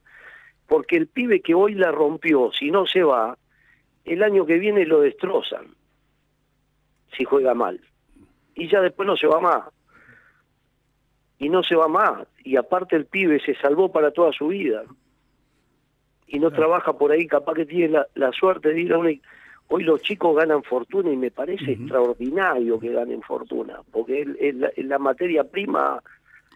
Porque 0.67 0.97
el 0.97 1.07
pibe 1.07 1.41
que 1.41 1.55
hoy 1.55 1.73
la 1.73 1.91
rompió, 1.91 2.51
si 2.51 2.69
no 2.69 2.85
se 2.85 3.01
va, 3.01 3.37
el 4.05 4.23
año 4.23 4.45
que 4.45 4.59
viene 4.59 4.85
lo 4.85 5.01
destrozan, 5.01 5.67
si 7.17 7.23
juega 7.23 7.53
mal. 7.53 7.79
Y 8.55 8.69
ya 8.69 8.81
después 8.81 9.07
no 9.07 9.15
se 9.15 9.27
va 9.27 9.39
más. 9.39 9.63
Y 11.39 11.47
no 11.49 11.63
se 11.63 11.75
va 11.75 11.87
más. 11.87 12.27
Y 12.43 12.57
aparte 12.57 12.95
el 12.95 13.05
pibe 13.05 13.39
se 13.39 13.55
salvó 13.55 13.91
para 13.91 14.11
toda 14.11 14.33
su 14.33 14.47
vida 14.47 14.83
y 16.29 16.39
no 16.39 16.51
trabaja 16.51 16.93
por 16.93 17.11
ahí, 17.11 17.27
capaz 17.27 17.55
que 17.55 17.65
tiene 17.65 17.99
la, 18.15 18.31
suerte 18.31 18.69
de 18.69 18.81
ir 18.81 18.93
a 18.93 18.99
una... 18.99 19.11
Hoy 19.71 19.83
los 19.83 20.01
chicos 20.01 20.35
ganan 20.35 20.63
fortuna 20.63 21.11
y 21.11 21.17
me 21.17 21.29
parece 21.29 21.73
extraordinario 21.73 22.79
que 22.79 22.91
ganen 22.91 23.21
fortuna, 23.21 23.79
porque 23.91 24.25
es, 24.39 24.55
la, 24.85 24.97
materia 24.97 25.43
prima, 25.43 26.01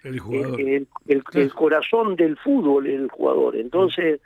el, 0.03 0.88
el, 1.08 1.53
corazón 1.53 2.15
del 2.15 2.38
fútbol 2.38 2.88
el 2.88 3.10
jugador. 3.10 3.56
Entonces, 3.56 4.20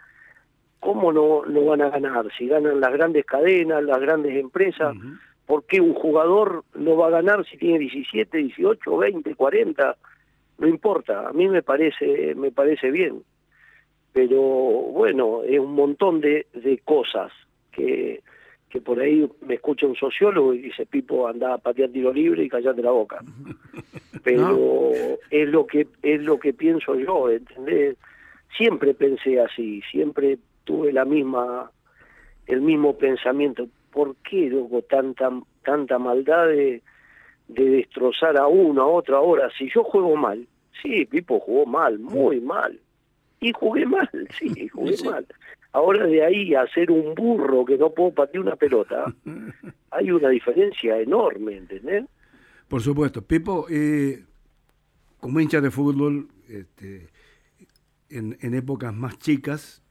¿cómo 0.80 1.12
no, 1.12 1.44
no 1.46 1.66
van 1.66 1.82
a 1.82 1.90
ganar? 1.90 2.28
Si 2.38 2.48
ganan 2.48 2.80
las 2.80 2.94
grandes 2.94 3.26
cadenas, 3.26 3.84
las 3.84 4.00
grandes 4.00 4.38
empresas, 4.38 4.96
¿por 5.46 5.66
qué 5.66 5.82
un 5.82 5.94
jugador 5.94 6.64
no 6.76 6.96
va 6.96 7.08
a 7.08 7.12
ganar 7.12 7.46
si 7.46 7.58
tiene 7.58 7.80
17, 7.80 8.38
18, 8.38 8.98
20, 8.98 9.36
40? 9.36 9.98
No 10.60 10.68
importa, 10.68 11.28
a 11.28 11.34
mí 11.34 11.50
me 11.50 11.62
parece, 11.62 12.36
me 12.36 12.52
parece 12.52 12.90
bien 12.90 13.22
pero 14.14 14.42
bueno, 14.42 15.44
es 15.44 15.60
un 15.60 15.74
montón 15.74 16.22
de, 16.22 16.48
de 16.54 16.80
cosas 16.80 17.32
que, 17.72 18.22
que 18.70 18.82
por 18.82 19.00
ahí 19.00 19.30
me 19.42 19.56
escucha 19.56 19.86
un 19.88 19.96
sociólogo 19.96 20.54
y 20.54 20.60
dice, 20.60 20.86
Pipo, 20.86 21.28
anda 21.28 21.54
a 21.54 21.58
patear 21.58 21.90
tiro 21.90 22.12
libre 22.12 22.44
y 22.44 22.50
callate 22.50 22.82
la 22.82 22.92
boca. 22.92 23.20
Pero 24.24 25.00
es 25.30 25.48
lo 25.48 25.66
que 25.68 25.88
es 26.02 26.22
lo 26.22 26.38
que 26.38 26.54
pienso 26.54 26.96
yo, 26.96 27.30
¿entendés? 27.30 27.96
Siempre 28.58 28.94
pensé 28.94 29.40
así, 29.40 29.82
siempre 29.90 30.38
tuve 30.66 30.92
la 30.92 31.06
misma 31.06 31.72
el 32.48 32.62
mismo 32.62 32.98
pensamiento. 32.98 33.68
¿Por 33.92 34.16
qué, 34.18 34.50
loco, 34.50 34.82
tanta 34.82 35.30
tanta 35.64 35.98
maldad 35.98 36.48
de, 36.48 36.82
de 37.48 37.70
destrozar 37.70 38.36
a 38.38 38.48
uno, 38.48 38.82
a 38.82 38.88
otro 38.88 39.16
ahora? 39.16 39.50
Si 39.58 39.70
yo 39.70 39.84
juego 39.84 40.16
mal, 40.18 40.46
Sí, 40.82 41.06
Pipo 41.06 41.40
jugó 41.40 41.66
mal, 41.66 42.00
muy 42.00 42.40
mal. 42.40 42.80
Y 43.40 43.54
jugué 43.54 43.86
mal, 43.86 44.10
sí, 44.40 44.68
jugué 44.70 44.96
mal. 45.06 45.26
Ahora 45.74 46.06
de 46.06 46.24
ahí 46.24 46.56
a 46.56 46.66
ser 46.68 46.92
un 46.92 47.14
burro 47.14 47.66
que 47.66 47.78
no 47.78 47.92
puedo 47.92 48.12
patear 48.12 48.44
una 48.44 48.56
pelota, 48.56 49.14
hay 49.92 50.12
una 50.12 50.30
diferencia 50.30 51.00
enorme, 51.00 51.58
¿entendés? 51.58 52.06
Por 52.68 52.82
supuesto. 52.82 53.22
Pipo, 53.22 53.68
eh, 53.70 54.24
como 55.20 55.40
hincha 55.40 55.62
de 55.62 55.72
fútbol, 55.72 56.28
este, 56.50 57.10
en, 58.10 58.38
en, 58.42 58.54
épocas 58.54 58.94
más 58.94 59.18
chicas, 59.20 59.84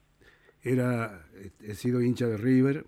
era, 0.61 1.25
he 1.63 1.73
sido 1.75 2.01
hincha 2.01 2.27
de 2.27 2.37
River, 2.37 2.85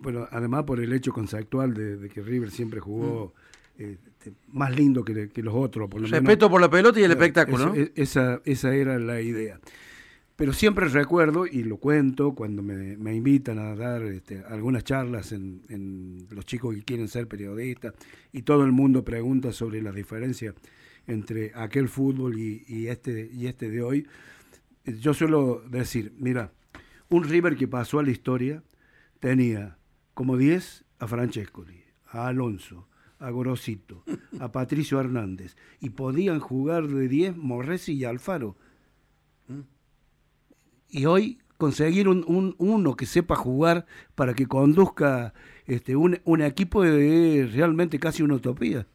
bueno, 0.00 0.28
además 0.30 0.64
por 0.64 0.80
el 0.80 0.92
hecho 0.92 1.12
conceptual 1.12 1.74
de, 1.74 2.08
que 2.08 2.22
River 2.22 2.50
siempre 2.50 2.80
jugó 2.80 3.34
mm. 3.76 3.82
este, 3.82 4.32
más 4.52 4.74
lindo 4.74 5.04
que, 5.04 5.30
los 5.42 5.54
otros. 5.54 5.88
Por 5.88 6.00
lo 6.00 6.06
Respeto 6.06 6.50
por 6.50 6.60
la 6.60 6.70
pelota 6.70 7.00
y 7.00 7.04
el 7.04 7.10
espectáculo. 7.10 7.74
esa, 7.94 8.40
esa 8.44 8.74
era 8.74 8.98
la 8.98 9.20
idea. 9.20 9.58
Pero 10.38 10.52
siempre 10.52 10.86
recuerdo, 10.86 11.48
y 11.48 11.64
lo 11.64 11.78
cuento 11.78 12.32
cuando 12.32 12.62
me, 12.62 13.12
invitan 13.12 13.58
a 13.58 13.74
dar 13.74 14.04
este, 14.04 14.38
algunas 14.48 14.84
charlas 14.84 15.32
en, 15.32 16.28
los 16.30 16.46
chicos 16.46 16.76
que 16.76 16.84
quieren 16.84 17.08
ser 17.08 17.26
periodistas, 17.26 17.94
y 18.32 18.42
todo 18.42 18.64
el 18.64 18.70
mundo 18.70 19.02
pregunta 19.02 19.50
sobre 19.50 19.82
la 19.82 19.90
diferencia 19.90 20.54
entre 21.08 21.50
aquel 21.56 21.88
fútbol 21.88 22.38
y, 22.38 22.86
este, 22.86 23.28
y 23.32 23.48
este 23.48 23.68
de 23.68 23.82
hoy. 23.82 24.06
Yo 24.84 25.12
suelo 25.12 25.60
decir, 25.68 26.12
mira, 26.20 26.52
un 27.08 27.24
River 27.24 27.56
que 27.56 27.66
pasó 27.66 27.98
a 27.98 28.04
la 28.04 28.12
historia 28.12 28.62
tenía 29.18 29.76
como 30.14 30.36
10 30.36 30.84
a 31.00 31.08
Francescoli, 31.08 31.82
a 32.06 32.28
Alonso, 32.28 32.86
a 33.18 33.28
Gorosito, 33.30 34.04
a 34.38 34.52
Patricio 34.52 35.00
Hernández, 35.00 35.56
y 35.80 35.90
podían 35.90 36.38
jugar 36.38 36.86
de 36.86 37.08
10 37.08 37.36
Morresi 37.36 37.94
y 37.94 38.04
Alfaro 38.04 38.56
y 40.90 41.06
hoy 41.06 41.38
conseguir 41.58 42.08
un, 42.08 42.54
uno 42.58 42.96
que 42.96 43.06
sepa 43.06 43.34
jugar 43.34 43.84
para 44.14 44.34
que 44.34 44.46
conduzca 44.46 45.34
este, 45.66 45.96
un, 45.96 46.18
un 46.24 46.40
equipo 46.42 46.84
es 46.84 47.54
realmente 47.54 47.98
casi 47.98 48.22
una 48.22 48.36
utopía. 48.36 48.86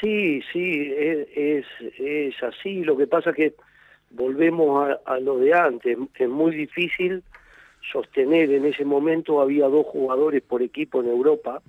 Sí, 0.00 0.42
sí, 0.52 0.92
es, 0.96 1.66
es, 1.98 2.42
así. 2.42 2.84
Lo 2.84 2.96
que 2.96 3.08
pasa 3.08 3.30
es 3.30 3.36
que 3.36 3.54
volvemos 4.10 4.88
a, 4.88 5.14
a, 5.14 5.18
lo 5.18 5.38
de 5.38 5.54
antes. 5.54 5.98
Es 6.14 6.28
muy 6.28 6.54
difícil 6.54 7.24
sostener. 7.90 8.52
En 8.52 8.64
ese 8.66 8.84
momento 8.84 9.40
había 9.40 9.66
dos 9.66 9.86
jugadores 9.86 10.42
por 10.42 10.62
equipo 10.62 11.00
en 11.00 11.08
Europa. 11.08 11.62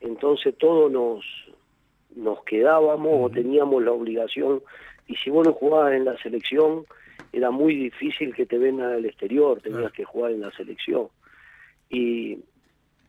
Entonces 0.00 0.54
todos 0.58 0.92
nos, 0.92 1.24
nos 2.14 2.44
quedábamos 2.44 3.12
o 3.14 3.30
teníamos 3.30 3.82
la 3.82 3.92
obligación. 3.92 4.60
Y 5.06 5.16
si 5.16 5.30
vos 5.30 5.46
no 5.46 5.54
jugabas 5.54 5.94
en 5.94 6.04
la 6.04 6.18
selección, 6.18 6.84
era 7.32 7.50
muy 7.50 7.74
difícil 7.74 8.34
que 8.34 8.46
te 8.46 8.58
vengan 8.58 8.92
al 8.92 9.04
exterior, 9.04 9.60
tenías 9.60 9.92
que 9.92 10.04
jugar 10.04 10.32
en 10.32 10.40
la 10.40 10.50
selección. 10.52 11.08
Y, 11.90 12.38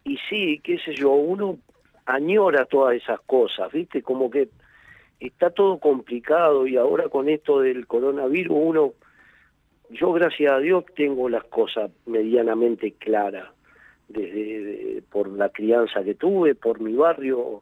y 0.03 0.17
sí, 0.29 0.59
qué 0.63 0.77
sé 0.79 0.93
yo, 0.93 1.11
uno 1.11 1.57
añora 2.05 2.65
todas 2.65 2.95
esas 2.95 3.19
cosas, 3.21 3.71
¿viste? 3.71 4.01
Como 4.01 4.29
que 4.29 4.49
está 5.19 5.49
todo 5.49 5.79
complicado 5.79 6.67
y 6.67 6.77
ahora 6.77 7.09
con 7.09 7.29
esto 7.29 7.59
del 7.59 7.87
coronavirus 7.87 8.57
uno, 8.59 8.93
yo 9.89 10.13
gracias 10.13 10.51
a 10.51 10.59
Dios 10.59 10.85
tengo 10.95 11.29
las 11.29 11.43
cosas 11.45 11.91
medianamente 12.05 12.93
claras, 12.93 13.47
desde 14.07 15.01
por 15.11 15.29
la 15.29 15.49
crianza 15.49 16.03
que 16.03 16.15
tuve, 16.15 16.55
por 16.55 16.79
mi 16.79 16.93
barrio 16.93 17.61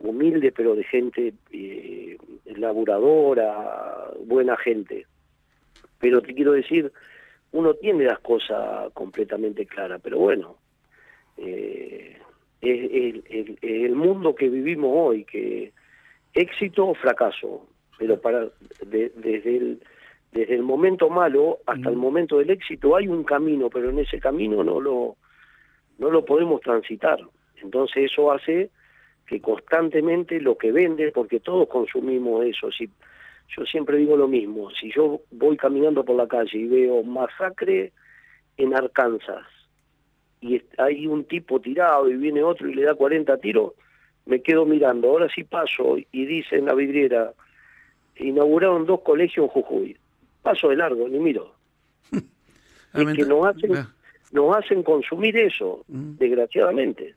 humilde, 0.00 0.52
pero 0.52 0.74
de 0.74 0.84
gente 0.84 1.34
eh, 1.50 2.18
laburadora, 2.46 4.10
buena 4.26 4.56
gente 4.56 5.06
pero 5.98 6.20
te 6.20 6.34
quiero 6.34 6.52
decir, 6.52 6.92
uno 7.52 7.74
tiene 7.74 8.04
las 8.04 8.20
cosas 8.20 8.92
completamente 8.92 9.66
claras, 9.66 10.00
pero 10.02 10.18
bueno, 10.18 10.56
eh, 11.36 12.18
es 12.60 13.14
el, 13.62 13.94
mundo 13.94 14.34
que 14.34 14.48
vivimos 14.48 14.90
hoy, 14.92 15.24
que 15.24 15.72
éxito 16.34 16.88
o 16.88 16.94
fracaso, 16.94 17.66
pero 17.98 18.20
para 18.20 18.48
desde 18.86 19.56
el 19.56 19.80
desde 20.32 20.54
el 20.54 20.62
momento 20.62 21.08
malo 21.08 21.58
hasta 21.66 21.88
el 21.88 21.96
momento 21.96 22.38
del 22.38 22.50
éxito 22.50 22.94
hay 22.96 23.08
un 23.08 23.24
camino, 23.24 23.70
pero 23.70 23.90
en 23.90 23.98
ese 23.98 24.20
camino 24.20 24.62
no 24.62 24.80
lo 24.80 25.16
no 25.98 26.10
lo 26.10 26.24
podemos 26.24 26.60
transitar. 26.60 27.18
Entonces 27.62 28.10
eso 28.12 28.30
hace 28.30 28.70
que 29.26 29.40
constantemente 29.40 30.40
lo 30.40 30.56
que 30.56 30.72
vende, 30.72 31.12
porque 31.12 31.40
todos 31.40 31.68
consumimos 31.68 32.44
eso, 32.44 32.70
si 32.70 32.88
yo 33.56 33.64
siempre 33.64 33.98
digo 33.98 34.16
lo 34.16 34.28
mismo, 34.28 34.70
si 34.70 34.92
yo 34.92 35.20
voy 35.30 35.56
caminando 35.56 36.04
por 36.04 36.16
la 36.16 36.26
calle 36.26 36.58
y 36.58 36.66
veo 36.66 37.02
masacre 37.02 37.92
en 38.56 38.74
Arkansas 38.74 39.46
y 40.40 40.62
hay 40.76 41.06
un 41.06 41.24
tipo 41.24 41.60
tirado 41.60 42.08
y 42.08 42.16
viene 42.16 42.42
otro 42.42 42.68
y 42.68 42.74
le 42.74 42.82
da 42.82 42.94
40 42.94 43.36
tiros, 43.38 43.72
me 44.26 44.40
quedo 44.40 44.64
mirando. 44.66 45.08
Ahora 45.08 45.28
sí 45.34 45.44
paso 45.44 45.96
y 46.12 46.26
dice 46.26 46.56
en 46.56 46.66
la 46.66 46.74
vidriera, 46.74 47.32
inauguraron 48.16 48.86
dos 48.86 49.00
colegios 49.00 49.44
en 49.44 49.50
Jujuy. 49.50 49.96
Paso 50.42 50.68
de 50.68 50.76
largo, 50.76 51.08
ni 51.08 51.18
miro. 51.18 51.54
es 52.12 53.16
que 53.16 53.24
nos 53.24 53.46
hacen, 53.46 53.72
nos 54.32 54.56
hacen 54.56 54.82
consumir 54.82 55.36
eso, 55.36 55.84
mm. 55.88 56.16
desgraciadamente. 56.18 57.14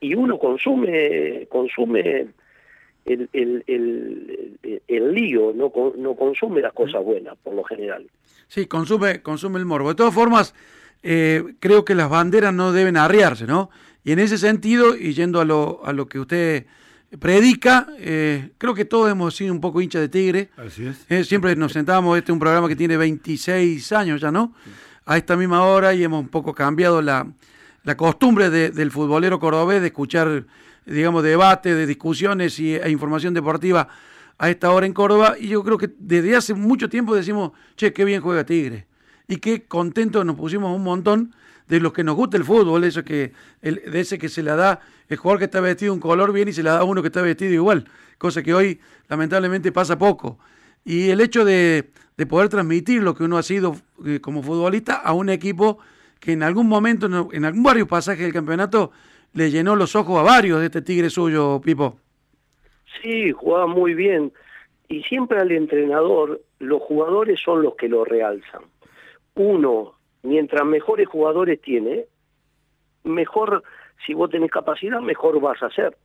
Y 0.00 0.14
uno 0.14 0.38
consume, 0.38 1.46
consume 1.50 2.28
el, 3.06 3.28
el, 3.32 3.64
el, 3.66 4.80
el 4.86 5.12
lío, 5.12 5.52
no, 5.54 5.72
no 5.96 6.14
consume 6.14 6.60
las 6.60 6.72
cosas 6.72 7.04
buenas, 7.04 7.36
por 7.42 7.54
lo 7.54 7.64
general. 7.64 8.06
Sí, 8.48 8.66
consume, 8.66 9.22
consume 9.22 9.58
el 9.58 9.64
morbo. 9.64 9.88
De 9.88 9.94
todas 9.94 10.14
formas, 10.14 10.54
eh, 11.02 11.54
creo 11.60 11.84
que 11.84 11.94
las 11.94 12.10
banderas 12.10 12.52
no 12.52 12.72
deben 12.72 12.96
arriarse, 12.96 13.46
¿no? 13.46 13.70
Y 14.04 14.12
en 14.12 14.18
ese 14.18 14.38
sentido, 14.38 14.96
y 14.96 15.14
yendo 15.14 15.40
a 15.40 15.44
lo, 15.44 15.80
a 15.84 15.92
lo 15.92 16.06
que 16.08 16.20
usted 16.20 16.66
predica, 17.18 17.88
eh, 17.98 18.50
creo 18.58 18.74
que 18.74 18.84
todos 18.84 19.10
hemos 19.10 19.34
sido 19.34 19.52
un 19.52 19.60
poco 19.60 19.80
hinchas 19.80 20.02
de 20.02 20.08
tigre. 20.08 20.48
Así 20.56 20.86
es. 20.86 21.06
Eh, 21.08 21.24
siempre 21.24 21.54
nos 21.56 21.72
sentábamos, 21.72 22.16
este 22.18 22.30
es 22.30 22.34
un 22.34 22.38
programa 22.38 22.68
que 22.68 22.76
tiene 22.76 22.96
26 22.96 23.92
años 23.92 24.20
ya, 24.20 24.30
¿no? 24.30 24.54
A 25.04 25.16
esta 25.16 25.36
misma 25.36 25.64
hora 25.64 25.94
y 25.94 26.02
hemos 26.02 26.20
un 26.20 26.28
poco 26.28 26.52
cambiado 26.54 27.00
la, 27.00 27.26
la 27.86 27.96
costumbre 27.96 28.50
del 28.50 28.90
futbolero 28.90 29.38
cordobés 29.38 29.80
de 29.80 29.86
escuchar 29.86 30.44
digamos, 30.86 31.22
debate, 31.22 31.72
de 31.72 31.86
discusiones 31.86 32.58
y, 32.58 32.74
e 32.74 32.90
información 32.90 33.32
deportiva 33.32 33.88
a 34.38 34.50
esta 34.50 34.72
hora 34.72 34.86
en 34.86 34.92
Córdoba. 34.92 35.36
Y 35.38 35.48
yo 35.48 35.62
creo 35.62 35.78
que 35.78 35.90
desde 35.96 36.34
hace 36.34 36.52
mucho 36.52 36.88
tiempo 36.88 37.14
decimos, 37.14 37.52
che, 37.76 37.92
qué 37.92 38.04
bien 38.04 38.20
juega 38.20 38.44
Tigre. 38.44 38.88
Y 39.28 39.36
qué 39.36 39.64
contentos 39.66 40.26
nos 40.26 40.34
pusimos 40.34 40.74
un 40.74 40.82
montón 40.82 41.32
de 41.68 41.78
los 41.78 41.92
que 41.92 42.02
nos 42.02 42.16
gusta 42.16 42.36
el 42.36 42.44
fútbol, 42.44 42.82
eso 42.82 43.04
que 43.04 43.32
de 43.62 44.00
ese 44.00 44.18
que 44.18 44.28
se 44.28 44.42
le 44.42 44.50
da 44.54 44.80
el 45.08 45.16
jugador 45.16 45.38
que 45.38 45.44
está 45.44 45.60
vestido 45.60 45.92
un 45.92 46.00
color 46.00 46.32
bien 46.32 46.48
y 46.48 46.52
se 46.52 46.64
le 46.64 46.70
da 46.70 46.82
uno 46.82 47.02
que 47.02 47.08
está 47.08 47.22
vestido 47.22 47.52
igual, 47.52 47.88
cosa 48.18 48.42
que 48.42 48.52
hoy 48.52 48.80
lamentablemente 49.08 49.70
pasa 49.70 49.96
poco. 49.96 50.40
Y 50.84 51.10
el 51.10 51.20
hecho 51.20 51.44
de, 51.44 51.90
de 52.16 52.26
poder 52.26 52.48
transmitir 52.48 53.02
lo 53.02 53.14
que 53.14 53.22
uno 53.22 53.38
ha 53.38 53.44
sido 53.44 53.76
eh, 54.04 54.20
como 54.20 54.42
futbolista 54.42 54.94
a 54.94 55.12
un 55.12 55.28
equipo 55.28 55.78
que 56.20 56.32
en 56.32 56.42
algún 56.42 56.68
momento, 56.68 57.06
en 57.32 57.44
algún 57.44 57.62
varios 57.62 57.88
pasajes 57.88 58.24
del 58.24 58.32
campeonato, 58.32 58.90
le 59.32 59.50
llenó 59.50 59.76
los 59.76 59.94
ojos 59.94 60.18
a 60.18 60.22
varios 60.22 60.60
de 60.60 60.66
este 60.66 60.82
tigre 60.82 61.10
suyo, 61.10 61.60
Pipo. 61.62 61.98
Sí, 63.02 63.32
jugaba 63.32 63.66
muy 63.66 63.94
bien. 63.94 64.32
Y 64.88 65.02
siempre 65.02 65.40
al 65.40 65.52
entrenador, 65.52 66.40
los 66.58 66.80
jugadores 66.82 67.40
son 67.44 67.62
los 67.62 67.74
que 67.74 67.88
lo 67.88 68.04
realzan. 68.04 68.62
Uno, 69.34 69.94
mientras 70.22 70.64
mejores 70.64 71.08
jugadores 71.08 71.60
tiene, 71.60 72.06
mejor, 73.04 73.62
si 74.06 74.14
vos 74.14 74.30
tenés 74.30 74.50
capacidad, 74.50 75.00
mejor 75.00 75.40
vas 75.40 75.62
a 75.62 75.70
ser. 75.70 75.96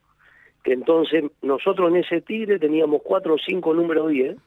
Que 0.63 0.73
entonces 0.73 1.23
nosotros 1.41 1.89
en 1.89 1.97
ese 1.97 2.21
tigre 2.21 2.59
teníamos 2.59 3.01
cuatro 3.03 3.35
o 3.35 3.37
cinco 3.37 3.73
número 3.73 4.07
10. 4.07 4.37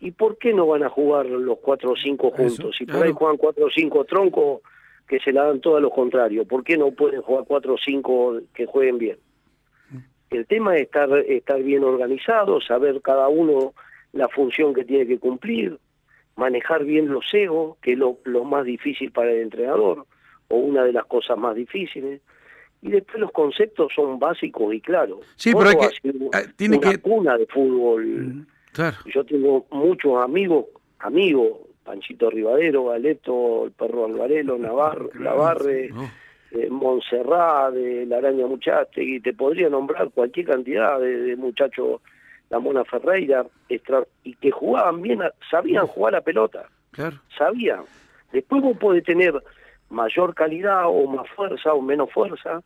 ¿Y 0.00 0.12
por 0.12 0.38
qué 0.38 0.52
no 0.52 0.66
van 0.66 0.84
a 0.84 0.88
jugar 0.88 1.26
los 1.26 1.58
cuatro 1.58 1.92
o 1.92 1.96
cinco 1.96 2.30
juntos? 2.30 2.76
si 2.76 2.86
por 2.86 3.04
ahí 3.04 3.12
juegan 3.12 3.36
cuatro 3.36 3.66
o 3.66 3.70
cinco 3.70 4.04
troncos, 4.04 4.62
que 5.08 5.18
se 5.20 5.32
la 5.32 5.44
dan 5.44 5.60
todo 5.60 5.76
a 5.76 5.80
lo 5.80 5.90
contrario. 5.90 6.44
¿Por 6.44 6.62
qué 6.62 6.76
no 6.76 6.90
pueden 6.90 7.22
jugar 7.22 7.44
cuatro 7.48 7.74
o 7.74 7.78
cinco 7.78 8.38
que 8.54 8.66
jueguen 8.66 8.98
bien? 8.98 9.18
El 10.30 10.46
tema 10.46 10.76
es 10.76 10.82
estar, 10.82 11.10
estar 11.20 11.62
bien 11.62 11.82
organizado, 11.84 12.60
saber 12.60 13.00
cada 13.00 13.28
uno 13.28 13.72
la 14.12 14.28
función 14.28 14.74
que 14.74 14.84
tiene 14.84 15.06
que 15.06 15.18
cumplir, 15.18 15.78
manejar 16.36 16.84
bien 16.84 17.08
los 17.08 17.24
egos, 17.32 17.78
que 17.80 17.92
es 17.92 17.98
lo, 17.98 18.18
más 18.44 18.66
difícil 18.66 19.10
para 19.10 19.32
el 19.32 19.40
entrenador, 19.40 20.04
o 20.48 20.56
una 20.56 20.84
de 20.84 20.92
las 20.92 21.06
cosas 21.06 21.38
más 21.38 21.54
difíciles. 21.56 22.20
Y 22.82 22.90
después 22.90 23.18
los 23.18 23.32
conceptos 23.32 23.92
son 23.94 24.18
básicos 24.18 24.74
y 24.74 24.80
claros. 24.82 25.20
Sí, 25.36 25.52
pero 25.52 25.70
hay 25.70 25.76
que, 25.76 26.12
ah, 26.34 26.42
tiene 26.56 26.76
una 26.76 26.90
que... 26.90 26.98
cuna 26.98 27.38
de 27.38 27.46
fútbol. 27.46 28.46
Claro. 28.72 28.96
Yo 29.06 29.24
tengo 29.24 29.66
muchos 29.70 30.22
amigos, 30.22 30.66
amigos, 30.98 31.52
Panchito 31.88 32.28
Rivadero, 32.28 32.84
Galeto, 32.84 33.64
el 33.64 33.72
perro 33.72 34.04
Alvarelo, 34.04 34.58
Navarro, 34.58 35.08
Navarre, 35.14 35.88
eh, 36.50 36.68
Montserrat, 36.68 37.72
de 37.72 38.04
la 38.04 38.18
araña 38.18 38.44
y 38.96 39.20
te 39.20 39.32
podría 39.32 39.70
nombrar 39.70 40.10
cualquier 40.10 40.48
cantidad 40.48 41.00
de, 41.00 41.34
muchachos 41.36 42.02
la 42.50 42.58
Mona 42.58 42.84
Ferreira, 42.84 43.46
y 44.22 44.34
que 44.34 44.50
jugaban 44.50 45.00
bien, 45.00 45.20
sabían 45.50 45.86
jugar 45.86 46.12
la 46.12 46.20
pelota. 46.20 46.68
Claro. 46.90 47.16
Sabían. 47.36 47.84
Después 48.32 48.62
vos 48.62 48.76
podés 48.76 49.04
tener 49.04 49.42
mayor 49.88 50.34
calidad 50.34 50.88
o 50.88 51.06
más 51.06 51.26
fuerza 51.30 51.72
o 51.72 51.80
menos 51.80 52.12
fuerza, 52.12 52.60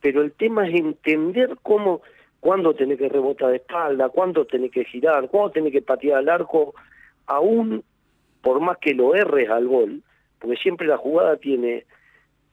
pero 0.00 0.22
el 0.22 0.32
tema 0.32 0.66
es 0.66 0.74
entender 0.74 1.58
cómo, 1.60 2.00
cuándo 2.40 2.74
tenés 2.74 2.96
que 2.96 3.10
rebotar 3.10 3.50
de 3.50 3.56
espalda, 3.56 4.08
cuándo 4.08 4.46
tenés 4.46 4.70
que 4.70 4.86
girar, 4.86 5.28
cuándo 5.28 5.50
tenés 5.50 5.72
que 5.72 5.82
patear 5.82 6.20
al 6.20 6.30
arco, 6.30 6.74
aún 7.26 7.84
por 8.42 8.60
más 8.60 8.78
que 8.78 8.94
lo 8.94 9.14
erres 9.14 9.50
al 9.50 9.66
gol, 9.66 10.02
porque 10.38 10.56
siempre 10.56 10.86
la 10.86 10.96
jugada 10.96 11.36
tiene 11.36 11.84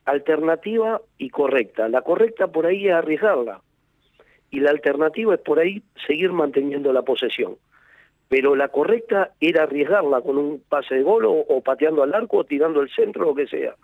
alternativa 0.06 1.02
y 1.18 1.30
correcta. 1.30 1.90
La 1.90 2.02
correcta 2.02 2.48
por 2.48 2.66
ahí 2.66 2.88
es 2.88 2.94
arriesgarla 2.94 3.62
y 4.52 4.60
la 4.60 4.72
alternativa 4.72 5.34
es 5.34 5.42
por 5.42 5.60
ahí 5.60 5.84
seguir 6.08 6.32
manteniendo 6.32 6.94
la 6.94 7.02
posesión. 7.02 7.58
Pero 8.28 8.56
la 8.56 8.70
correcta 8.70 9.32
era 9.40 9.64
arriesgarla 9.64 10.22
con 10.22 10.38
un 10.38 10.64
pase 10.68 10.96
de 10.96 11.04
gol 11.04 11.26
o, 11.26 11.62
pateando 11.62 12.04
al 12.04 12.14
arco 12.14 12.38
o 12.38 12.44
tirando 12.44 12.82
el 12.82 12.90
centro, 12.90 13.26
lo 13.26 13.36
que 13.36 13.48
sea. 13.48 13.76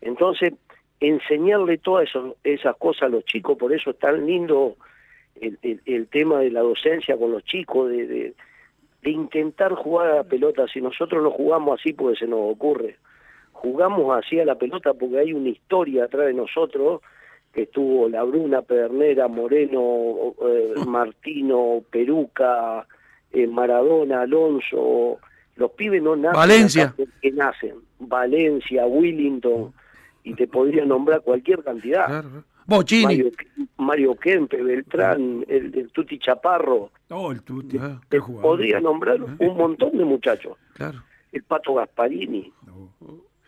Entonces, 0.00 0.54
enseñarle 1.00 1.78
todas 1.78 2.08
esas 2.44 2.76
cosas 2.76 3.04
a 3.04 3.08
los 3.08 3.24
chicos, 3.24 3.58
por 3.58 3.72
eso 3.74 3.90
es 3.90 3.98
tan 3.98 4.26
lindo 4.26 4.76
el, 5.40 6.08
tema 6.08 6.40
de 6.40 6.50
la 6.50 6.60
docencia 6.60 7.16
con 7.16 7.32
los 7.32 7.44
chicos, 7.44 7.90
de, 7.90 8.06
de, 8.06 8.34
de, 9.04 9.10
intentar 9.10 9.74
jugar 9.74 10.10
a 10.10 10.16
la 10.16 10.24
pelota. 10.24 10.66
Si 10.72 10.80
nosotros 10.80 11.22
no 11.22 11.30
jugamos 11.30 11.80
así, 11.80 11.92
pues 11.92 12.18
se 12.18 12.26
nos 12.26 12.52
ocurre 12.52 12.96
jugamos 13.64 14.14
así 14.18 14.38
a 14.38 14.44
la 14.44 14.56
pelota 14.56 14.92
porque 14.92 15.18
hay 15.18 15.32
una 15.32 15.48
historia 15.48 16.04
atrás 16.04 16.26
de 16.26 16.34
nosotros 16.34 17.00
que 17.52 17.62
estuvo 17.62 18.08
La 18.08 18.22
Bruna, 18.24 18.60
Pedernera, 18.62 19.26
Moreno, 19.28 20.34
eh, 20.46 20.74
Martino, 20.86 21.82
Peruca, 21.90 22.86
eh, 23.32 23.46
Maradona, 23.46 24.22
Alonso, 24.22 25.18
los 25.56 25.70
pibes 25.70 26.02
no 26.02 26.16
nacen 26.16 26.36
Valencia. 26.36 26.94
que 27.22 27.30
nacen, 27.30 27.76
Valencia, 28.00 28.86
Willington, 28.86 29.72
y 30.24 30.34
te 30.34 30.46
podría 30.46 30.84
nombrar 30.84 31.22
cualquier 31.22 31.62
cantidad. 31.62 32.06
Claro. 32.06 32.44
Mario, 32.66 33.30
Mario 33.76 34.14
Kempe, 34.16 34.62
Beltrán, 34.62 35.44
el, 35.48 35.90
Tuti 35.92 36.18
Chaparro. 36.18 36.90
Oh, 37.16 37.30
el 37.30 37.42
Tuti. 37.42 37.78
Te 38.08 38.20
podría 38.20 38.80
nombrar 38.80 39.22
un 39.22 39.56
montón 39.56 39.96
de 39.96 40.04
muchachos. 40.04 40.56
Claro. 40.74 41.02
El 41.32 41.42
Pato 41.44 41.74
Gasparini. 41.74 42.52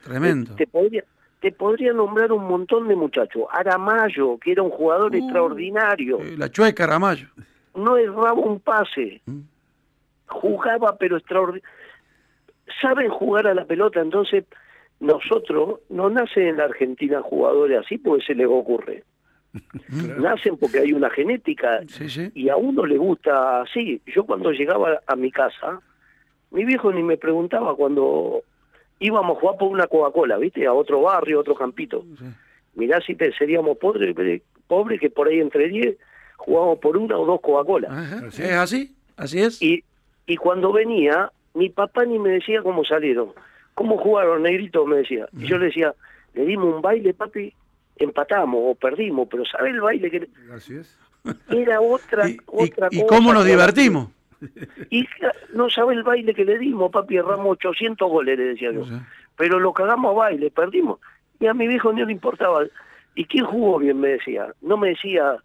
Tremendo. 0.04 0.54
Te 0.54 0.66
podría, 0.66 1.04
te 1.40 1.50
podría 1.52 1.92
nombrar 1.92 2.32
un 2.32 2.44
montón 2.46 2.86
de 2.86 2.94
muchachos. 2.94 3.44
Aramayo, 3.50 4.38
que 4.38 4.52
era 4.52 4.62
un 4.62 4.70
jugador 4.70 5.12
Uh, 5.12 5.18
extraordinario. 5.18 6.20
Eh, 6.20 6.36
La 6.36 6.48
chueca 6.48 6.84
Aramayo. 6.84 7.26
No 7.74 7.96
erraba 7.96 8.34
un 8.34 8.60
pase. 8.60 9.20
Mm. 9.26 9.40
Jugaba, 10.28 10.96
pero 10.96 11.16
extraordinario. 11.16 11.68
Saben 12.80 13.10
jugar 13.10 13.46
a 13.46 13.54
la 13.54 13.64
pelota, 13.64 14.00
entonces 14.00 14.44
nosotros 15.00 15.80
no 15.88 16.08
nacen 16.10 16.48
en 16.48 16.56
la 16.56 16.64
Argentina 16.64 17.20
jugadores 17.22 17.84
así 17.84 17.98
porque 17.98 18.24
se 18.24 18.34
les 18.34 18.46
ocurre. 18.46 19.04
Nacen 20.18 20.56
porque 20.58 20.80
hay 20.80 20.92
una 20.92 21.10
genética 21.10 21.80
Sí, 21.88 22.08
sí. 22.08 22.30
y 22.34 22.48
a 22.48 22.56
uno 22.56 22.84
le 22.84 22.98
gusta 22.98 23.62
así. 23.62 24.00
Yo 24.06 24.24
cuando 24.24 24.50
llegaba 24.52 25.00
a 25.06 25.16
mi 25.16 25.30
casa, 25.30 25.80
mi 26.50 26.64
viejo 26.64 26.92
ni 26.92 27.02
me 27.02 27.16
preguntaba 27.16 27.74
cuando 27.74 28.42
íbamos 28.98 29.36
a 29.36 29.40
jugar 29.40 29.56
por 29.58 29.68
una 29.68 29.86
Coca-Cola, 29.86 30.36
¿viste? 30.38 30.66
A 30.66 30.72
otro 30.72 31.02
barrio, 31.02 31.38
a 31.38 31.40
otro 31.40 31.54
campito. 31.54 32.04
Sí. 32.18 32.24
Mirá 32.74 33.00
si 33.00 33.14
te, 33.14 33.32
seríamos 33.32 33.78
pobres, 33.78 34.14
pobres 34.66 35.00
que 35.00 35.08
por 35.10 35.28
ahí 35.28 35.40
entre 35.40 35.68
10 35.68 35.96
jugábamos 36.36 36.78
por 36.78 36.96
una 36.96 37.16
o 37.18 37.24
dos 37.26 37.40
Coca-Cola. 37.40 37.88
Ajá. 37.90 38.26
Así 38.28 38.42
¿Es 38.42 38.48
es. 38.50 38.56
así? 38.56 38.94
¿Así 39.16 39.40
es? 39.40 39.62
Y, 39.62 39.82
y 40.26 40.36
cuando 40.36 40.72
venía, 40.72 41.30
mi 41.54 41.70
papá 41.70 42.04
ni 42.04 42.18
me 42.18 42.30
decía 42.30 42.62
cómo 42.62 42.84
salieron. 42.84 43.30
¿Cómo 43.74 43.96
jugaron, 43.98 44.42
negrito? 44.42 44.84
Me 44.86 44.96
decía. 44.98 45.26
Y 45.38 45.46
yo 45.46 45.58
le 45.58 45.66
decía, 45.66 45.94
le 46.34 46.44
dimos 46.44 46.74
un 46.74 46.82
baile, 46.82 47.12
papi, 47.14 47.52
empatamos 47.96 48.60
o 48.62 48.74
perdimos, 48.74 49.28
pero 49.30 49.44
¿sabes 49.44 49.72
el 49.74 49.80
baile 49.80 50.10
que 50.10 50.28
Así 50.54 50.76
es. 50.76 50.98
era 51.48 51.80
otra, 51.80 52.28
¿Y, 52.28 52.32
y- 52.32 52.38
otra 52.46 52.88
y 52.90 53.00
cosa? 53.02 53.06
cómo 53.16 53.32
nos 53.32 53.44
divertimos? 53.44 54.08
Y 54.90 55.06
no 55.54 55.70
sabe 55.70 55.94
el 55.94 56.02
baile 56.02 56.34
que 56.34 56.44
le 56.44 56.58
dimos, 56.58 56.90
papi, 56.92 57.16
erramos 57.16 57.46
800 57.52 58.08
goles, 58.10 58.38
le 58.38 58.44
decía 58.48 58.70
yo. 58.70 58.82
O 58.82 58.86
sea, 58.86 59.08
Pero 59.36 59.58
lo 59.58 59.72
cagamos 59.72 60.12
a 60.12 60.14
baile, 60.14 60.50
perdimos. 60.50 61.00
Y 61.40 61.46
a 61.46 61.54
mi 61.54 61.66
viejo 61.66 61.92
no 61.92 62.04
le 62.04 62.12
importaba. 62.12 62.64
¿Y 63.14 63.24
quién 63.24 63.46
jugó 63.46 63.78
bien? 63.78 63.98
Me 63.98 64.08
decía. 64.08 64.48
No 64.60 64.76
me 64.76 64.88
decía, 64.90 65.36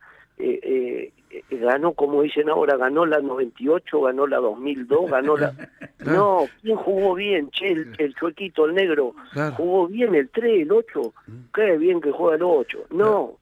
eh, 0.41 1.13
eh, 1.29 1.57
ganó, 1.57 1.93
como 1.93 2.21
dicen 2.21 2.49
ahora, 2.49 2.77
ganó 2.77 3.05
la 3.05 3.19
98, 3.19 4.01
ganó 4.01 4.27
la 4.27 4.37
2002, 4.37 5.11
ganó 5.11 5.37
la... 5.37 5.53
No, 5.99 6.47
¿quién 6.63 6.77
jugó 6.77 7.13
bien? 7.13 7.51
Che, 7.51 7.67
el, 7.67 7.93
el 7.99 8.15
chuequito, 8.15 8.65
el 8.65 8.73
negro. 8.73 9.13
Claro. 9.33 9.55
Jugó 9.55 9.87
bien 9.87 10.15
el 10.15 10.29
3, 10.29 10.63
el 10.63 10.71
8. 10.71 11.13
Qué 11.53 11.77
bien 11.77 12.01
que 12.01 12.11
juega 12.11 12.37
el 12.37 12.43
8. 12.43 12.85
No. 12.91 13.37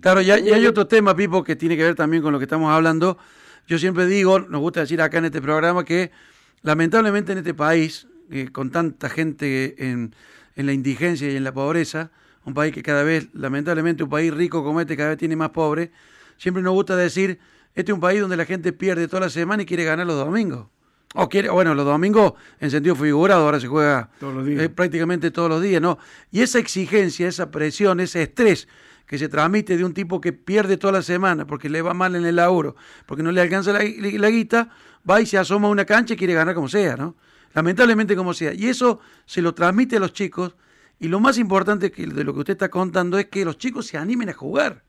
Claro, 0.00 0.20
y 0.20 0.30
hay, 0.30 0.48
y 0.48 0.52
hay 0.52 0.66
otro 0.66 0.86
tema, 0.86 1.14
Pipo, 1.14 1.44
que 1.44 1.54
tiene 1.54 1.76
que 1.76 1.84
ver 1.84 1.94
también 1.94 2.22
con 2.22 2.32
lo 2.32 2.38
que 2.38 2.44
estamos 2.44 2.70
hablando. 2.70 3.18
Yo 3.66 3.78
siempre 3.78 4.06
digo, 4.06 4.40
nos 4.40 4.60
gusta 4.60 4.80
decir 4.80 5.00
acá 5.00 5.18
en 5.18 5.26
este 5.26 5.40
programa, 5.40 5.84
que 5.84 6.10
lamentablemente 6.62 7.32
en 7.32 7.38
este 7.38 7.54
país, 7.54 8.08
eh, 8.30 8.48
con 8.50 8.70
tanta 8.70 9.08
gente 9.08 9.74
en, 9.78 10.14
en 10.56 10.66
la 10.66 10.72
indigencia 10.72 11.30
y 11.30 11.36
en 11.36 11.44
la 11.44 11.52
pobreza, 11.52 12.10
un 12.44 12.54
país 12.54 12.74
que 12.74 12.82
cada 12.82 13.04
vez, 13.04 13.28
lamentablemente, 13.32 14.02
un 14.02 14.10
país 14.10 14.34
rico 14.34 14.64
como 14.64 14.80
este 14.80 14.96
cada 14.96 15.10
vez 15.10 15.18
tiene 15.18 15.36
más 15.36 15.50
pobre, 15.50 15.92
siempre 16.36 16.62
nos 16.62 16.72
gusta 16.74 16.96
decir, 16.96 17.38
este 17.74 17.92
es 17.92 17.94
un 17.94 18.00
país 18.00 18.20
donde 18.20 18.36
la 18.36 18.44
gente 18.44 18.72
pierde 18.72 19.08
toda 19.08 19.20
la 19.20 19.30
semana 19.30 19.62
y 19.62 19.66
quiere 19.66 19.84
ganar 19.84 20.06
los 20.06 20.16
domingos. 20.16 20.68
O 21.16 21.28
quiere, 21.28 21.48
bueno, 21.48 21.74
los 21.74 21.86
domingos 21.86 22.32
en 22.58 22.70
sentido 22.70 22.96
figurado, 22.96 23.44
ahora 23.44 23.60
se 23.60 23.68
juega 23.68 24.10
Todos 24.18 24.34
los 24.34 24.46
días. 24.46 24.62
eh, 24.64 24.68
prácticamente 24.68 25.30
todos 25.30 25.48
los 25.48 25.62
días, 25.62 25.80
¿no? 25.80 25.98
Y 26.32 26.40
esa 26.42 26.58
exigencia, 26.58 27.28
esa 27.28 27.50
presión, 27.52 28.00
ese 28.00 28.22
estrés 28.22 28.66
que 29.06 29.18
se 29.18 29.28
transmite 29.28 29.76
de 29.76 29.84
un 29.84 29.94
tipo 29.94 30.20
que 30.20 30.32
pierde 30.32 30.76
toda 30.76 30.94
la 30.94 31.02
semana 31.02 31.46
porque 31.46 31.68
le 31.68 31.82
va 31.82 31.94
mal 31.94 32.16
en 32.16 32.24
el 32.24 32.36
laburo, 32.36 32.74
porque 33.06 33.22
no 33.22 33.30
le 33.30 33.40
alcanza 33.40 33.72
la, 33.72 33.80
la 33.80 34.30
guita, 34.30 34.70
va 35.08 35.20
y 35.20 35.26
se 35.26 35.38
asoma 35.38 35.68
a 35.68 35.70
una 35.70 35.84
cancha 35.84 36.14
y 36.14 36.16
quiere 36.16 36.34
ganar 36.34 36.54
como 36.54 36.68
sea, 36.68 36.96
¿no? 36.96 37.14
Lamentablemente 37.52 38.16
como 38.16 38.34
sea. 38.34 38.52
Y 38.52 38.66
eso 38.66 38.98
se 39.26 39.40
lo 39.40 39.54
transmite 39.54 39.98
a 39.98 40.00
los 40.00 40.12
chicos 40.12 40.56
y 40.98 41.06
lo 41.06 41.20
más 41.20 41.38
importante 41.38 41.92
que, 41.92 42.06
de 42.08 42.24
lo 42.24 42.32
que 42.34 42.40
usted 42.40 42.54
está 42.54 42.70
contando 42.70 43.18
es 43.18 43.26
que 43.26 43.44
los 43.44 43.56
chicos 43.58 43.86
se 43.86 43.98
animen 43.98 44.30
a 44.30 44.32
jugar, 44.32 44.82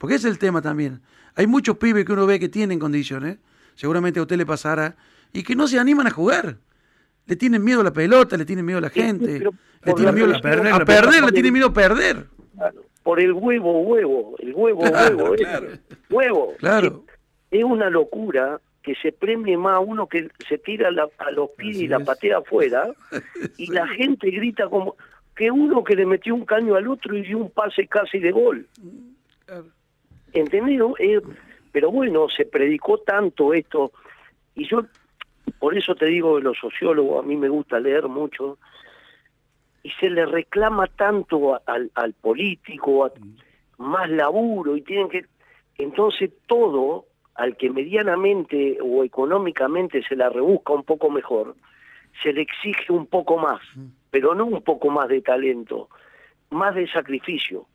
porque 0.00 0.14
ese 0.14 0.28
es 0.28 0.32
el 0.32 0.38
tema 0.38 0.62
también. 0.62 1.02
Hay 1.34 1.46
muchos 1.46 1.76
pibes 1.76 2.06
que 2.06 2.12
uno 2.14 2.24
ve 2.26 2.40
que 2.40 2.48
tienen 2.48 2.78
condiciones, 2.78 3.36
seguramente 3.74 4.18
a 4.18 4.22
usted 4.22 4.38
le 4.38 4.46
pasará, 4.46 4.96
y 5.30 5.42
que 5.42 5.54
no 5.54 5.68
se 5.68 5.78
animan 5.78 6.06
a 6.06 6.10
jugar. 6.10 6.56
Le 7.26 7.36
tienen 7.36 7.62
miedo 7.62 7.82
a 7.82 7.84
la 7.84 7.92
pelota, 7.92 8.38
le 8.38 8.46
tienen 8.46 8.64
miedo 8.64 8.78
a 8.78 8.80
la 8.80 8.88
gente, 8.88 9.38
le 9.84 9.92
tienen 9.92 10.14
miedo 10.14 10.34
a, 10.34 10.40
perder 10.40 10.72
a 10.72 10.84
perder, 10.86 11.22
le 11.24 11.32
tienen 11.32 11.52
miedo 11.52 11.66
a 11.66 11.72
perder. 11.74 12.26
Claro. 12.56 12.82
Por 13.02 13.20
el 13.20 13.32
huevo, 13.32 13.82
huevo. 13.82 14.36
El 14.38 14.54
huevo, 14.54 14.80
Claro, 14.80 15.16
huevo. 15.18 15.34
es- 15.34 15.40
claro. 15.42 15.66
Huevo. 16.08 16.54
Claro. 16.58 17.04
Es 17.50 17.62
una 17.64 17.90
locura 17.90 18.58
que 18.82 18.94
se 19.02 19.12
premie 19.12 19.58
más 19.58 19.74
a 19.74 19.80
uno 19.80 20.06
que 20.08 20.30
se 20.48 20.56
tira 20.56 20.90
la- 20.90 21.08
a 21.18 21.30
los 21.30 21.50
pies 21.50 21.76
Así 21.76 21.84
y 21.84 21.88
la 21.88 21.98
es. 21.98 22.04
patea 22.06 22.38
afuera 22.38 22.88
y 23.58 23.66
la 23.70 23.86
gente 23.88 24.30
grita 24.30 24.68
como 24.70 24.96
que 25.36 25.50
uno 25.50 25.84
que 25.84 25.94
le 25.94 26.06
metió 26.06 26.34
un 26.34 26.46
caño 26.46 26.74
al 26.74 26.88
otro 26.88 27.14
y 27.14 27.22
dio 27.22 27.36
un 27.38 27.50
pase 27.50 27.86
casi 27.86 28.18
de 28.18 28.30
gol. 28.32 28.66
¿Entendido? 30.32 30.94
Eh, 30.98 31.20
pero 31.72 31.90
bueno, 31.90 32.28
se 32.28 32.44
predicó 32.46 32.98
tanto 32.98 33.52
esto 33.54 33.92
y 34.54 34.66
yo 34.68 34.82
por 35.58 35.76
eso 35.76 35.94
te 35.94 36.06
digo 36.06 36.36
que 36.36 36.42
los 36.42 36.58
sociólogos 36.58 37.22
a 37.24 37.26
mí 37.26 37.36
me 37.36 37.48
gusta 37.48 37.78
leer 37.80 38.08
mucho 38.08 38.58
y 39.82 39.90
se 39.92 40.10
le 40.10 40.26
reclama 40.26 40.86
tanto 40.86 41.54
a- 41.54 41.62
al, 41.66 41.90
al 41.94 42.12
político 42.14 43.04
a- 43.04 43.12
más 43.78 44.10
laburo 44.10 44.76
y 44.76 44.82
tienen 44.82 45.08
que 45.08 45.24
entonces 45.78 46.30
todo 46.46 47.06
al 47.34 47.56
que 47.56 47.70
medianamente 47.70 48.78
o 48.82 49.02
económicamente 49.04 50.02
se 50.02 50.16
la 50.16 50.28
rebusca 50.28 50.72
un 50.74 50.84
poco 50.84 51.08
mejor 51.10 51.56
se 52.22 52.32
le 52.32 52.42
exige 52.42 52.92
un 52.92 53.06
poco 53.06 53.38
más 53.38 53.60
pero 54.10 54.34
no 54.34 54.44
un 54.44 54.62
poco 54.62 54.90
más 54.90 55.08
de 55.08 55.22
talento 55.22 55.88
más 56.50 56.74
de 56.74 56.86
sacrificio 56.88 57.66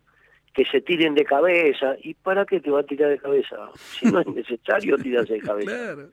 que 0.55 0.63
se 0.65 0.79
tiren 0.81 1.13
de 1.15 1.25
cabeza 1.25 1.95
y 2.01 2.13
para 2.13 2.45
qué 2.45 2.59
te 2.61 2.71
va 2.71 2.79
a 2.79 2.83
tirar 2.83 3.09
de 3.09 3.17
cabeza 3.19 3.57
si 3.75 4.05
no 4.11 4.19
es 4.21 4.27
necesario 4.27 4.97
tirarse 5.03 5.33
de 5.33 5.39
cabeza 5.41 5.71
Claro. 5.71 6.07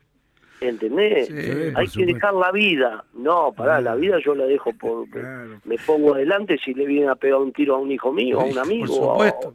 ¿entendés? 0.61 1.29
Sí, 1.29 1.35
hay 1.35 1.87
que 1.87 1.91
supuesto. 1.91 2.15
dejar 2.15 2.35
la 2.35 2.53
vida 2.53 3.05
no 3.15 3.53
pará 3.53 3.81
la 3.81 3.95
vida 3.95 4.19
yo 4.25 4.35
la 4.35 4.45
dejo 4.47 4.73
por 4.75 5.09
Claro. 5.11 5.61
me 5.65 5.77
pongo 5.79 6.15
adelante 6.15 6.59
si 6.65 6.75
le 6.75 6.87
viene 6.87 7.09
a 7.09 7.15
pegar 7.15 7.39
un 7.41 7.53
tiro 7.53 7.77
a 7.77 7.79
un 7.79 7.91
hijo 7.93 8.13
mío, 8.13 8.41
a 8.41 8.45
un 8.45 8.59
amigo. 8.59 8.87
Por 8.87 8.97
supuesto. 9.13 9.55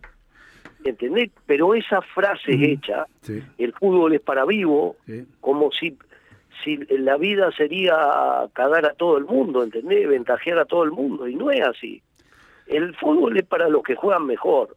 ¿Entendés? 0.84 1.32
Pero 1.46 1.74
esa 1.74 2.02
frase 2.02 2.52
hecha, 2.54 3.06
Sí, 3.22 3.42
el 3.58 3.74
fútbol 3.74 4.14
es 4.14 4.22
para 4.22 4.46
vivo, 4.46 4.96
sí. 5.06 5.26
como 5.42 5.70
si, 5.72 5.98
si 6.64 6.78
la 6.78 7.18
vida 7.18 7.52
sería 7.52 7.94
cagar 8.54 8.86
a 8.86 8.94
todo 8.94 9.18
el 9.18 9.26
mundo, 9.26 9.64
¿entendés? 9.64 10.08
Ventajear 10.08 10.60
a 10.60 10.66
todo 10.66 10.84
el 10.84 10.92
mundo, 10.92 11.28
y 11.28 11.36
no 11.36 11.52
es 11.52 11.62
así. 11.62 12.02
El 12.68 12.96
fútbol 12.96 13.38
es 13.38 13.46
para 13.46 13.70
los 13.70 13.84
que 13.84 13.96
juegan 13.96 14.26
mejor, 14.26 14.76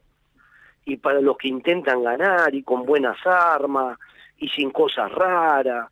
y 0.84 0.96
para 0.96 1.20
los 1.20 1.36
que 1.36 1.48
intentan 1.48 2.02
ganar, 2.02 2.54
y 2.54 2.62
con 2.62 2.84
buenas 2.84 3.18
armas, 3.24 3.98
y 4.38 4.48
sin 4.48 4.70
cosas 4.70 5.10
raras. 5.12 5.90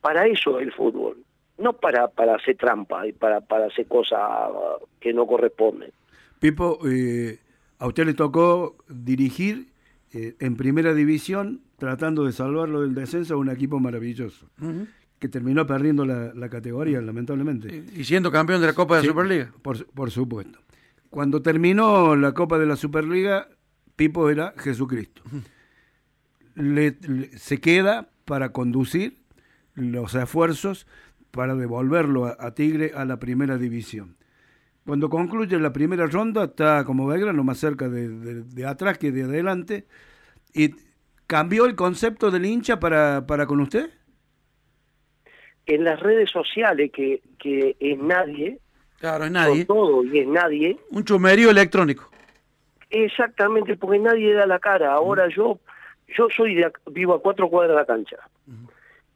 Para 0.00 0.26
eso 0.26 0.58
es 0.58 0.66
el 0.66 0.72
fútbol, 0.72 1.18
no 1.58 1.72
para, 1.72 2.08
para 2.08 2.36
hacer 2.36 2.56
trampa 2.56 3.06
y 3.06 3.12
para, 3.12 3.40
para 3.40 3.66
hacer 3.66 3.86
cosas 3.86 4.20
que 5.00 5.12
no 5.12 5.26
corresponden. 5.26 5.90
Pipo, 6.38 6.78
eh, 6.86 7.38
a 7.78 7.86
usted 7.86 8.06
le 8.06 8.14
tocó 8.14 8.76
dirigir 8.88 9.68
eh, 10.12 10.36
en 10.38 10.56
primera 10.56 10.94
división 10.94 11.62
tratando 11.78 12.24
de 12.24 12.32
salvarlo 12.32 12.82
del 12.82 12.94
descenso 12.94 13.34
a 13.34 13.36
un 13.36 13.50
equipo 13.50 13.80
maravilloso. 13.80 14.46
Que 15.18 15.28
terminó 15.28 15.66
perdiendo 15.66 16.04
la, 16.04 16.48
categoría, 16.48 17.00
lamentablemente. 17.00 17.84
Y 17.94 18.04
siendo 18.04 18.30
campeón 18.30 18.60
de 18.60 18.66
la 18.68 18.74
Copa 18.74 18.96
de 18.96 19.02
la 19.02 19.08
Superliga. 19.08 19.52
Por, 19.62 19.86
por 19.86 20.10
supuesto. 20.10 20.58
Cuando 21.10 21.42
terminó 21.42 22.16
la 22.16 22.32
Copa 22.32 22.58
de 22.58 22.66
la 22.66 22.76
Superliga, 22.76 23.48
Pipo 23.96 24.28
era 24.30 24.54
Jesucristo. 24.58 25.22
se 27.36 27.60
queda 27.60 28.10
para 28.24 28.52
conducir 28.52 29.18
los 29.74 30.14
esfuerzos 30.14 30.86
para 31.30 31.54
devolverlo 31.54 32.26
a, 32.26 32.54
Tigre 32.54 32.92
a 32.94 33.04
la 33.04 33.18
primera 33.18 33.58
división. 33.58 34.16
Cuando 34.86 35.10
concluye 35.10 35.58
la 35.58 35.72
primera 35.72 36.06
ronda, 36.06 36.44
está 36.44 36.84
como 36.84 37.06
Belgrano 37.06 37.44
más 37.44 37.58
cerca 37.58 37.88
de, 37.88 38.66
atrás 38.66 38.98
que 38.98 39.12
de 39.12 39.24
adelante. 39.24 39.86
¿Y 40.54 40.70
cambió 41.26 41.66
el 41.66 41.74
concepto 41.74 42.30
del 42.30 42.46
hincha 42.46 42.78
para, 42.80 43.26
para 43.26 43.46
con 43.46 43.60
usted? 43.60 43.90
En 45.66 45.84
las 45.84 46.00
redes 46.00 46.30
sociales, 46.30 46.90
que, 46.92 47.20
que 47.38 47.76
es 47.80 47.98
nadie, 47.98 48.60
Claro, 48.98 49.24
es 49.24 49.30
nadie. 49.30 49.64
todo 49.64 50.04
y 50.04 50.20
es 50.20 50.26
nadie. 50.26 50.78
Un 50.90 51.04
chumerío 51.04 51.50
electrónico. 51.50 52.10
Exactamente, 52.90 53.76
porque 53.76 53.98
nadie 53.98 54.32
da 54.32 54.46
la 54.46 54.58
cara. 54.58 54.92
Ahora 54.94 55.28
yo 55.28 55.58
yo 56.16 56.28
soy 56.34 56.54
de, 56.54 56.70
vivo 56.90 57.14
a 57.14 57.22
cuatro 57.22 57.48
cuadras 57.48 57.74
de 57.74 57.80
la 57.80 57.86
cancha. 57.86 58.16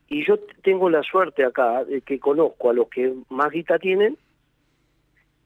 Y 0.09 0.25
yo 0.27 0.39
tengo 0.63 0.91
la 0.91 1.03
suerte 1.03 1.45
acá 1.45 1.85
de 1.85 2.01
que 2.01 2.19
conozco 2.19 2.71
a 2.71 2.73
los 2.73 2.89
que 2.89 3.15
más 3.29 3.51
guita 3.53 3.79
tienen 3.79 4.19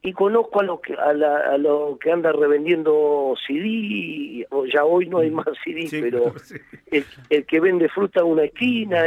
y 0.01 0.11
conozco 0.13 0.59
a 0.59 0.63
los 0.63 0.81
que 0.81 0.95
a, 0.95 1.13
la, 1.13 1.55
los 1.57 1.99
que 1.99 2.11
anda 2.11 2.31
revendiendo 2.31 3.35
CD, 3.45 4.47
ya 4.71 4.85
hoy 4.85 5.07
no 5.07 5.19
hay 5.19 5.29
más 5.29 5.47
CD, 5.63 5.87
pero 5.91 6.33
el, 7.29 7.45
que 7.45 7.59
vende 7.59 7.89
fruta 7.89 8.21
en 8.21 8.27
una 8.27 8.43
esquina, 8.45 9.03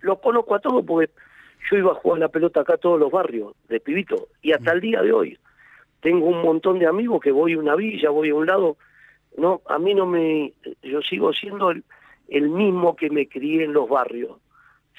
los 0.00 0.18
conozco 0.20 0.54
a 0.54 0.60
todos 0.60 0.84
porque 0.84 1.10
yo 1.70 1.76
iba 1.76 1.92
a 1.92 1.96
jugar 1.96 2.20
la 2.20 2.28
pelota 2.28 2.60
acá 2.60 2.74
a 2.74 2.78
todos 2.78 2.98
los 2.98 3.10
barrios, 3.10 3.54
de 3.68 3.80
pibito, 3.80 4.28
y 4.42 4.52
hasta 4.52 4.72
el 4.72 4.80
día 4.80 5.02
de 5.02 5.12
hoy. 5.12 5.38
Tengo 6.00 6.26
un 6.26 6.42
montón 6.42 6.78
de 6.78 6.86
amigos 6.86 7.20
que 7.20 7.30
voy 7.30 7.52
a 7.52 7.58
una 7.58 7.76
villa, 7.76 8.10
voy 8.10 8.30
a 8.30 8.34
un 8.34 8.46
lado, 8.46 8.76
no, 9.36 9.62
a 9.66 9.78
mí 9.78 9.94
no 9.94 10.06
me, 10.06 10.52
yo 10.82 11.00
sigo 11.02 11.32
siendo 11.32 11.70
el, 11.70 11.84
el 12.28 12.48
mismo 12.48 12.96
que 12.96 13.10
me 13.10 13.28
crié 13.28 13.64
en 13.64 13.72
los 13.72 13.88
barrios, 13.88 14.38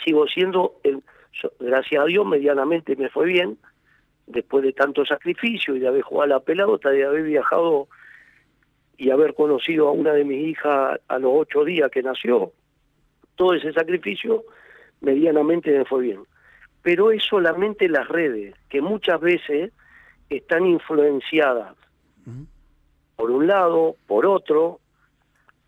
sigo 0.04 0.28
siendo, 0.28 0.76
el, 0.84 1.04
gracias 1.60 2.02
a 2.02 2.06
Dios, 2.06 2.26
medianamente 2.26 2.96
me 2.96 3.10
fue 3.10 3.28
bien, 3.28 3.58
después 4.26 4.64
de 4.64 4.72
tanto 4.72 5.06
sacrificio 5.06 5.76
y 5.76 5.80
de 5.80 5.88
haber 5.88 6.04
jugado 6.04 6.24
a 6.24 6.38
la 6.38 6.40
pelota, 6.40 6.90
de 6.90 7.06
haber 7.06 7.24
viajado 7.24 7.88
y 8.98 9.10
haber 9.10 9.34
conocido 9.34 9.90
a 9.90 9.92
una 9.92 10.14
de 10.14 10.24
mis 10.24 10.48
hijas 10.48 11.00
a 11.08 11.20
los 11.20 11.32
ocho 11.34 11.66
días 11.66 11.92
que 11.92 12.02
nació, 12.02 12.54
todo 13.36 13.54
ese 13.54 13.74
sacrificio 13.74 14.44
medianamente 15.02 15.78
me 15.78 15.84
fue 15.84 16.04
bien 16.04 16.20
pero 16.84 17.12
es 17.12 17.24
solamente 17.24 17.90
las 17.90 18.08
redes, 18.08 18.54
que 18.70 18.82
muchas 18.82 19.20
veces 19.20 19.72
están 20.30 20.68
influenciadas 20.68 21.76
por 23.16 23.32
un 23.32 23.48
lado, 23.48 23.96
por 24.08 24.26
otro, 24.26 24.80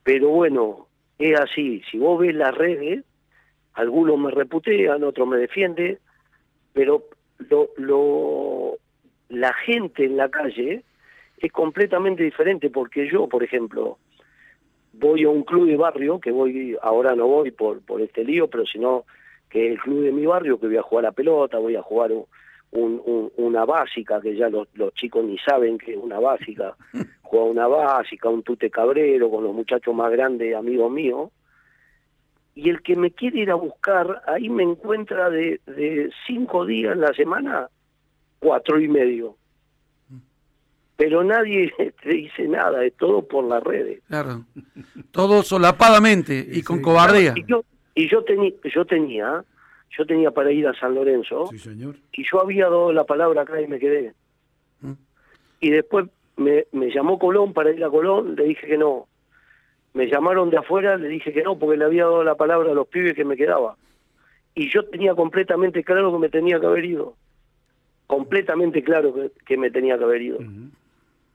pero 0.04 0.30
bueno, 0.30 0.88
es 1.18 1.40
así, 1.40 1.82
si 1.90 1.98
vos 1.98 2.20
ves 2.20 2.36
las 2.36 2.54
redes, 2.56 3.04
algunos 3.74 4.18
me 4.18 4.32
reputean, 4.32 5.04
otros 5.04 5.28
me 5.28 5.38
defienden, 5.38 6.00
pero 6.74 7.04
lo, 7.50 7.70
lo, 7.78 8.74
la 9.30 9.54
gente 9.54 10.06
en 10.06 10.18
la 10.18 10.30
calle 10.30 10.84
es 11.38 11.52
completamente 11.52 12.24
diferente, 12.24 12.70
porque 12.70 13.10
yo, 13.10 13.28
por 13.28 13.44
ejemplo, 13.44 14.00
voy 14.94 15.24
a 15.24 15.30
un 15.30 15.44
club 15.44 15.68
de 15.68 15.78
barrio, 15.78 16.20
que 16.20 16.32
voy, 16.32 16.76
ahora 16.82 17.16
no 17.16 17.28
voy 17.28 17.52
por, 17.52 17.82
por 17.82 18.02
este 18.02 18.24
lío, 18.24 18.50
pero 18.50 18.66
si 18.66 18.80
no 18.80 19.06
que 19.56 19.68
es 19.68 19.72
el 19.72 19.80
club 19.80 20.04
de 20.04 20.12
mi 20.12 20.26
barrio, 20.26 20.60
que 20.60 20.68
voy 20.68 20.76
a 20.76 20.82
jugar 20.82 21.06
a 21.06 21.12
pelota, 21.14 21.60
voy 21.60 21.78
a 21.78 21.82
jugar 21.82 22.12
un, 22.12 23.32
una 23.38 23.64
básica, 23.64 24.20
que 24.20 24.36
ya 24.36 24.50
los, 24.50 24.68
chicos 24.96 25.24
ni 25.24 25.38
saben 25.38 25.78
que 25.78 25.94
es 25.94 25.98
una 25.98 26.20
básica, 26.20 26.76
juega 27.22 27.46
una 27.46 27.66
básica, 27.66 28.28
un 28.28 28.44
tute 28.44 28.70
cabrero 28.70 29.30
con 29.32 29.46
los 29.46 29.56
muchachos 29.56 29.96
más 29.96 30.12
grandes, 30.12 30.54
amigos 30.54 30.92
míos, 30.92 31.30
y 32.54 32.70
el 32.70 32.82
que 32.82 32.98
me 32.98 33.12
quiere 33.12 33.40
ir 33.40 33.50
a 33.50 33.56
buscar, 33.56 34.24
ahí 34.28 34.50
me 34.50 34.64
encuentra 34.64 35.30
de, 35.30 35.62
de 35.68 36.12
cinco 36.28 36.66
días 36.66 36.92
en 36.92 37.00
la 37.00 37.14
semana, 37.14 37.70
cuatro 38.40 38.78
y 38.82 38.90
medio. 38.90 39.38
Pero 40.98 41.24
nadie 41.24 41.72
te 42.04 42.10
dice 42.10 42.46
nada, 42.50 42.84
es 42.84 42.94
todo 42.98 43.26
por 43.26 43.46
las 43.46 43.64
redes. 43.64 44.02
Claro, 44.10 44.44
todo 45.12 45.44
solapadamente 45.44 46.46
y 46.46 46.62
con 46.62 46.82
cobardía. 46.82 47.36
Y 47.38 47.46
yo, 47.46 47.64
tenía 48.26 48.52
yo 48.64 48.86
tenía, 48.86 49.44
yo 49.98 50.06
tenía 50.06 50.32
para 50.32 50.52
ir 50.52 50.68
a 50.68 50.74
San 50.74 50.96
Lorenzo. 50.96 51.50
señor. 51.58 51.96
Y 52.12 52.24
yo 52.30 52.42
había 52.42 52.66
dado 52.66 52.92
la 52.92 53.06
palabra 53.06 53.42
acá 53.42 53.62
y 53.62 53.68
me 53.68 53.80
quedé. 53.80 54.14
¿Mm? 54.82 54.94
Y 55.62 55.70
después 55.70 56.08
me, 56.36 56.66
me 56.72 56.94
llamó 56.94 57.18
Colón 57.18 57.54
para 57.54 57.72
ir 57.72 57.84
a 57.84 57.90
Colón, 57.90 58.36
le 58.36 58.46
dije 58.46 58.68
que 58.68 58.78
no. 58.78 59.08
Me 59.94 60.08
llamaron 60.08 60.50
de 60.50 60.58
afuera, 60.58 60.98
le 60.98 61.08
dije 61.08 61.32
que 61.32 61.44
no, 61.44 61.58
porque 61.58 61.78
le 61.78 61.86
había 61.86 62.04
dado 62.04 62.24
la 62.24 62.36
palabra 62.36 62.72
a 62.72 62.76
los 62.76 62.88
pibes 62.88 63.14
que 63.14 63.24
me 63.24 63.38
quedaba. 63.38 63.78
Y 64.54 64.70
yo 64.70 64.84
tenía 64.86 65.16
completamente 65.16 65.84
claro 65.84 66.12
que 66.12 66.20
me 66.20 66.30
tenía 66.30 66.60
que 66.60 66.66
haber 66.66 66.84
ido. 66.84 67.16
Completamente 68.08 68.84
claro 68.84 69.14
que, 69.46 69.58
me 69.58 69.72
tenía 69.72 69.98
que 69.98 70.04
haber 70.04 70.22
ido. 70.22 70.40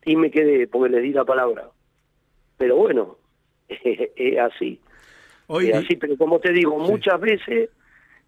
Y 0.05 0.17
me 0.17 0.31
quedé 0.31 0.67
porque 0.67 0.91
le 0.91 1.01
di 1.01 1.13
la 1.13 1.25
palabra. 1.25 1.71
Pero 2.59 2.77
bueno, 2.77 3.17
es 3.69 4.39
así 4.39 4.79
así, 5.75 5.97
pero 5.97 6.17
como 6.17 6.39
te 6.39 6.53
digo, 6.53 6.79
muchas 6.79 7.21
veces 7.21 7.71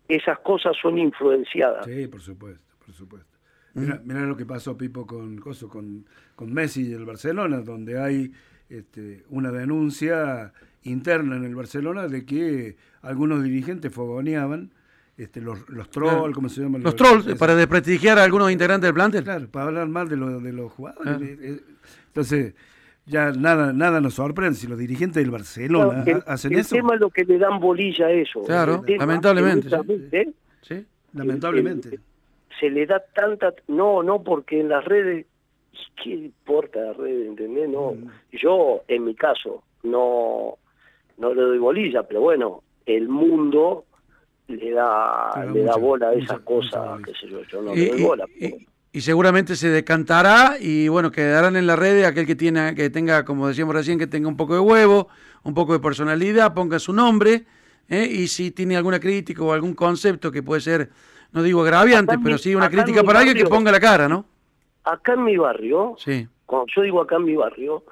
esas 0.09 0.39
cosas 0.41 0.77
son 0.81 0.99
influenciadas. 0.99 1.87
Sí, 1.87 2.07
por 2.07 2.21
supuesto, 2.21 2.75
por 2.85 2.95
supuesto. 2.95 3.29
Mira, 3.75 4.01
mira 4.05 4.21
lo 4.23 4.37
que 4.37 4.45
pasó, 4.45 4.77
Pipo, 4.77 5.07
con, 5.07 5.39
con, 5.39 6.05
con 6.35 6.53
Messi 6.53 6.89
y 6.89 6.93
el 6.93 7.07
Barcelona, 7.07 7.61
donde 7.61 7.99
hay 7.99 8.33
este, 8.69 9.25
una 9.31 9.51
denuncia 9.51 10.53
interna 10.83 11.37
en 11.37 11.45
el 11.45 11.55
Barcelona 11.55 12.09
de 12.09 12.27
que 12.27 12.77
algunos 13.01 13.43
dirigentes 13.43 13.93
fogoneaban 13.93 14.73
este, 15.17 15.41
los, 15.41 15.69
los 15.69 15.91
trolls, 15.91 16.35
¿cómo 16.35 16.49
se 16.49 16.63
llaman? 16.63 16.83
Los, 16.83 16.97
trolls, 16.97 17.35
para 17.37 17.55
desprestigiar 17.55 18.19
a 18.19 18.25
algunos 18.25 18.51
integrantes 18.51 18.89
del 18.89 18.95
plantel. 18.95 19.25
Claro, 19.25 19.49
para 19.49 19.67
hablar 19.67 19.89
mal 19.89 20.09
de, 20.09 20.17
de 20.17 20.53
los 20.53 20.73
jugadores. 20.73 21.23
Eh, 21.23 21.39
eh, 21.41 21.61
entonces, 22.09 22.55
ya 23.07 23.33
nada 23.33 23.73
nada 23.73 24.01
nos 24.01 24.15
sorprende 24.15 24.57
si 24.57 24.67
los 24.67 24.79
dirigentes 24.79 25.23
del 25.23 25.31
Barcelona 25.31 26.05
hacen 26.27 26.53
eso. 26.55 26.75
El 26.75 26.83
tema 26.83 26.95
es 26.95 27.01
lo 27.01 27.11
que 27.11 27.25
le 27.25 27.39
dan 27.39 27.59
bolilla 27.59 28.07
a 28.07 28.11
eso. 28.13 28.43
Claro, 28.43 28.85
lamentablemente. 28.87 29.69
Sí, 30.63 30.87
lamentablemente. 31.13 31.99
se 32.61 32.71
le 32.71 32.87
da 32.87 33.01
tanta... 33.15 33.53
No, 33.69 34.03
no, 34.03 34.23
porque 34.23 34.61
en 34.61 34.69
las 34.69 34.85
redes... 34.85 35.27
¿Qué 36.03 36.11
importa 36.11 36.81
las 36.81 36.97
redes? 36.97 37.29
¿Entendés? 37.29 37.69
No. 37.69 37.93
Mm. 37.93 38.09
Yo, 38.33 38.83
en 38.89 39.05
mi 39.05 39.15
caso, 39.15 39.63
no, 39.83 40.59
no 41.19 41.35
le 41.35 41.43
doy 41.43 41.59
bolilla, 41.59 42.03
pero 42.05 42.21
bueno, 42.21 42.63
el 42.87 43.09
mundo 43.09 43.85
le 44.49 44.71
da, 44.71 45.45
le 45.53 45.63
da 45.63 45.77
bola 45.77 46.11
a 46.11 46.15
esas 46.15 46.41
cosas, 46.41 47.01
qué 47.05 47.13
sé 47.13 47.29
yo, 47.29 47.43
yo 47.45 47.63
no 47.63 47.75
le 47.75 47.89
doy 47.89 48.03
bola 48.03 48.25
y 48.39 48.67
seguramente 49.01 49.57
se 49.57 49.71
decantará 49.71 50.57
y 50.61 50.87
bueno, 50.89 51.11
quedarán 51.11 51.57
en 51.57 51.67
la 51.67 51.77
red 51.77 52.05
aquel 52.05 52.27
que 52.27 52.37
tiene, 52.37 52.75
que 52.75 52.91
tenga, 52.91 53.25
como 53.25 53.49
decíamos 53.49 53.75
recién, 53.75 53.99
que 53.99 54.07
tenga 54.07 54.29
un 54.29 54.37
poco 54.37 54.53
de 54.53 54.61
huevo, 54.61 55.09
un 55.45 55.55
poco 55.55 55.73
de 55.73 55.81
personalidad, 55.81 56.53
ponga 56.53 56.79
su 56.79 56.93
nombre, 56.93 57.47
¿eh? 57.89 58.07
y 58.07 58.29
si 58.29 58.51
tiene 58.51 58.77
alguna 58.77 59.01
crítica 59.01 59.43
o 59.43 59.53
algún 59.53 59.75
concepto 59.75 60.31
que 60.31 60.43
puede 60.43 60.61
ser, 60.61 60.91
no 61.33 61.43
digo 61.43 61.63
agraviante, 61.63 62.17
pero 62.23 62.37
sí 62.37 62.55
una 62.55 62.69
crítica 62.69 63.03
para 63.03 63.21
alguien 63.21 63.37
que 63.37 63.47
ponga 63.47 63.73
la 63.73 63.81
cara, 63.81 64.09
¿no? 64.09 64.27
Acá 64.85 65.15
en 65.15 65.25
mi 65.25 65.39
barrio, 65.39 65.95
sí. 65.97 66.29
cuando 66.45 66.67
yo 66.77 66.83
digo 66.83 67.01
acá 67.01 67.17
en 67.17 67.25
mi 67.25 67.35
barrio, 67.35 67.85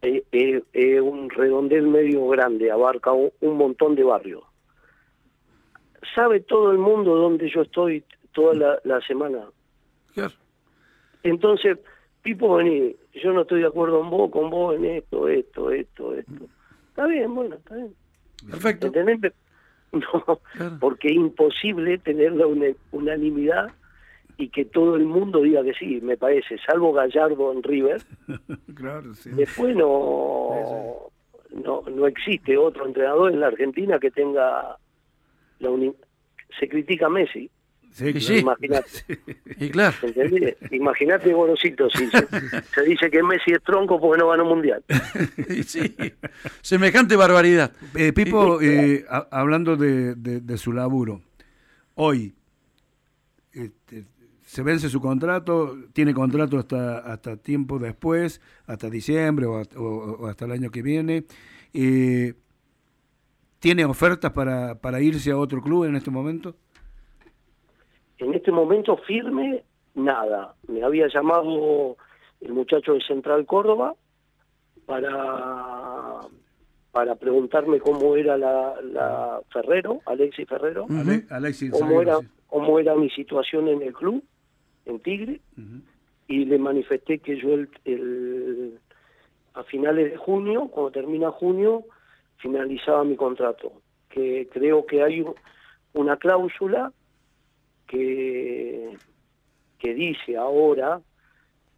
es 0.00 0.22
eh, 0.32 0.62
eh, 0.72 1.00
un 1.00 1.28
redondel 1.28 1.88
medio 1.88 2.26
grande, 2.28 2.70
abarca 2.70 3.12
un, 3.12 3.32
montón 3.58 3.94
de 3.96 4.04
barrios. 4.04 4.42
Sabe 6.14 6.40
todo 6.40 6.72
el 6.72 6.78
mundo 6.78 7.16
dónde 7.16 7.50
yo 7.50 7.60
estoy 7.60 8.02
toda 8.32 8.80
la 8.82 9.00
semana 9.02 9.44
entonces, 11.22 11.78
Pipo, 12.22 12.56
vení, 12.56 12.94
yo 13.14 13.32
no 13.32 13.42
estoy 13.42 13.60
de 13.60 13.66
acuerdo 13.66 14.00
con 14.00 14.10
vos, 14.10 14.30
con 14.30 14.50
vos 14.50 14.76
en 14.76 14.84
esto, 14.84 15.28
esto, 15.28 15.70
esto, 15.70 16.14
esto. 16.14 16.46
Está 16.88 17.06
bien, 17.06 17.34
bueno, 17.34 17.56
está 17.56 17.74
bien. 17.74 17.94
Perfecto. 18.50 18.92
No, 19.92 20.40
porque 20.80 21.08
es 21.08 21.16
imposible 21.16 21.98
tener 21.98 22.32
la 22.32 22.46
unanimidad 22.92 23.72
y 24.38 24.48
que 24.48 24.64
todo 24.64 24.96
el 24.96 25.04
mundo 25.04 25.42
diga 25.42 25.62
que 25.62 25.74
sí, 25.74 26.00
me 26.00 26.16
parece, 26.16 26.56
salvo 26.66 26.94
Gallardo 26.94 27.52
en 27.52 27.62
River. 27.62 28.02
claro, 28.74 29.12
sí. 29.12 29.28
Después 29.34 29.76
no, 29.76 31.10
no, 31.50 31.82
no 31.82 32.06
existe 32.06 32.56
otro 32.56 32.86
entrenador 32.86 33.32
en 33.32 33.40
la 33.40 33.48
Argentina 33.48 33.98
que 33.98 34.10
tenga 34.10 34.78
la 35.58 35.70
se 36.58 36.68
critica 36.68 37.06
a 37.06 37.10
Messi. 37.10 37.50
Sí, 37.92 38.20
sí. 38.20 38.38
Imagínate. 38.38 38.88
Y 39.58 39.70
claro. 39.70 39.96
Imagínate, 40.70 41.32
Gorosito, 41.32 41.88
si 41.90 42.08
se, 42.08 42.82
dice 42.84 43.10
que 43.10 43.22
Messi 43.22 43.52
es 43.52 43.62
tronco 43.62 44.00
porque 44.00 44.18
no 44.18 44.28
ganó 44.28 44.44
mundial. 44.44 44.82
sí, 45.66 45.94
semejante 46.62 47.14
barbaridad. 47.14 47.72
Eh, 47.94 48.12
Pipo, 48.12 48.60
eh, 48.60 49.04
hablando 49.30 49.76
de, 49.76 50.14
de, 50.16 50.58
su 50.58 50.72
laburo, 50.72 51.20
hoy 51.94 52.34
este, 53.52 54.06
se 54.40 54.62
vence 54.62 54.88
su 54.88 55.00
contrato, 55.00 55.76
tiene 55.92 56.12
contrato 56.12 56.58
hasta, 56.58 56.98
hasta 56.98 57.36
tiempo 57.36 57.78
después, 57.78 58.40
hasta 58.66 58.90
diciembre 58.90 59.46
o, 59.46 60.26
hasta 60.26 60.46
el 60.46 60.52
año 60.52 60.70
que 60.70 60.82
viene. 60.82 61.24
Eh, 61.72 62.34
¿Tiene 63.60 63.84
ofertas 63.84 64.32
para, 64.32 64.80
para 64.80 65.00
irse 65.00 65.30
a 65.30 65.36
otro 65.36 65.62
club 65.62 65.84
en 65.84 65.94
este 65.94 66.10
momento? 66.10 66.56
En 68.22 68.34
este 68.34 68.52
momento 68.52 68.96
firme, 68.98 69.64
nada. 69.94 70.54
Me 70.68 70.84
había 70.84 71.08
llamado 71.08 71.96
el 72.40 72.52
muchacho 72.52 72.94
de 72.94 73.00
Central 73.00 73.46
Córdoba 73.46 73.94
para 74.86 76.20
para 76.92 77.14
preguntarme 77.14 77.80
cómo 77.80 78.16
era 78.16 78.36
la, 78.36 79.40
Ferrero, 79.50 80.02
Alexis 80.04 80.46
Ferrero, 80.46 80.86
cómo, 80.86 82.02
era, 82.02 82.18
cómo 82.48 82.78
era 82.78 82.94
mi 82.94 83.08
situación 83.08 83.66
en 83.68 83.80
el 83.80 83.94
club, 83.94 84.22
en 84.84 85.00
Tigre, 85.00 85.40
y 86.28 86.44
le 86.44 86.58
manifesté 86.58 87.18
que 87.18 87.40
yo 87.40 87.54
el, 87.54 88.78
a 89.54 89.64
finales 89.64 90.12
de 90.12 90.18
junio, 90.18 90.68
cuando 90.68 90.90
termina 90.90 91.30
junio, 91.30 91.84
finalizaba 92.36 93.04
mi 93.04 93.16
contrato, 93.16 93.72
que 94.10 94.50
creo 94.52 94.84
que 94.84 95.02
hay 95.02 95.24
una 95.94 96.18
cláusula 96.18 96.92
que, 97.86 98.96
que 99.78 99.94
dice 99.94 100.36
ahora 100.36 101.00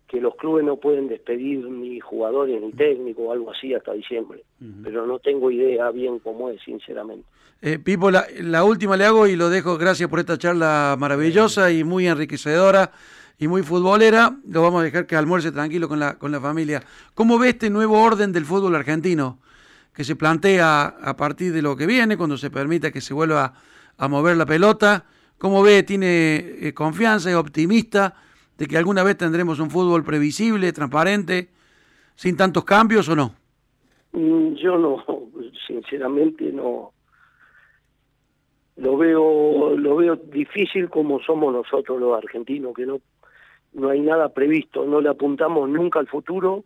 que 0.09 0.21
los 0.21 0.37
clubes 0.37 0.65
no 0.65 0.77
pueden 0.77 1.09
despedir 1.09 1.69
ni 1.69 1.99
jugadores 1.99 2.61
ni 2.61 2.73
técnicos 2.73 3.25
o 3.27 3.33
algo 3.33 3.51
así 3.51 3.75
hasta 3.75 3.93
diciembre, 3.93 4.45
pero 4.83 5.07
no 5.07 5.19
tengo 5.19 5.51
idea 5.51 5.91
bien 5.91 6.19
cómo 6.19 6.51
es, 6.51 6.61
sinceramente. 6.63 7.27
Eh, 7.63 7.79
Pipo, 7.79 8.11
la, 8.11 8.27
la, 8.41 8.63
última 8.63 8.97
le 8.97 9.07
hago 9.07 9.27
y 9.27 9.37
lo 9.37 9.49
dejo, 9.49 9.79
gracias 9.79 10.09
por 10.11 10.21
esta 10.21 10.37
charla 10.37 10.97
maravillosa 10.99 11.73
y 11.73 11.83
muy 11.83 12.07
enriquecedora 12.07 12.93
y 13.39 13.49
muy 13.49 13.63
futbolera. 13.63 14.37
Lo 14.47 14.63
vamos 14.63 14.83
a 14.83 14.85
dejar 14.85 15.07
que 15.07 15.17
almuerce 15.17 15.51
tranquilo 15.51 15.89
con 15.89 15.99
la, 15.99 16.19
con 16.19 16.31
la 16.31 16.41
familia. 16.41 16.83
¿Cómo 17.15 17.39
ve 17.39 17.51
este 17.51 17.71
nuevo 17.71 18.01
orden 18.03 18.33
del 18.33 18.45
fútbol 18.45 18.75
argentino 18.75 19.39
que 19.95 20.05
se 20.05 20.17
plantea 20.17 20.85
a 20.87 21.17
partir 21.17 21.53
de 21.53 21.63
lo 21.63 21.77
que 21.77 21.87
viene, 21.87 22.17
cuando 22.17 22.37
se 22.37 22.51
permita 22.51 22.91
que 22.91 23.01
se 23.01 23.15
vuelva 23.15 23.55
a 23.97 24.09
mover 24.09 24.37
la 24.37 24.47
pelota? 24.47 25.07
¿Cómo 25.45 25.63
ve? 25.63 25.83
¿Tiene 25.83 26.37
eh, 26.39 26.73
confianza? 26.73 27.29
¿Es 27.29 27.37
optimista 27.37 28.15
de 28.57 28.67
que 28.67 28.79
alguna 28.79 29.03
vez 29.03 29.19
tendremos 29.19 29.61
un 29.61 29.69
fútbol 29.69 30.03
previsible, 30.03 30.73
transparente, 30.73 31.51
sin 32.15 32.35
tantos 32.35 32.65
cambios 32.65 33.11
o 33.11 33.15
no? 33.15 33.35
Mm, 34.13 34.55
yo 34.55 34.79
no, 34.79 35.05
sinceramente 35.67 36.51
no. 36.51 36.93
Lo 38.77 38.97
veo, 38.97 39.77
lo 39.77 39.97
veo 39.97 40.17
difícil 40.17 40.89
como 40.89 41.21
somos 41.21 41.53
nosotros 41.53 42.01
los 42.01 42.17
argentinos, 42.17 42.73
que 42.75 42.87
no, 42.87 43.01
no 43.75 43.91
hay 43.91 44.01
nada 44.01 44.31
previsto, 44.31 44.87
no 44.87 45.03
le 45.03 45.11
apuntamos 45.11 45.69
nunca 45.69 45.99
al 45.99 46.09
futuro, 46.09 46.65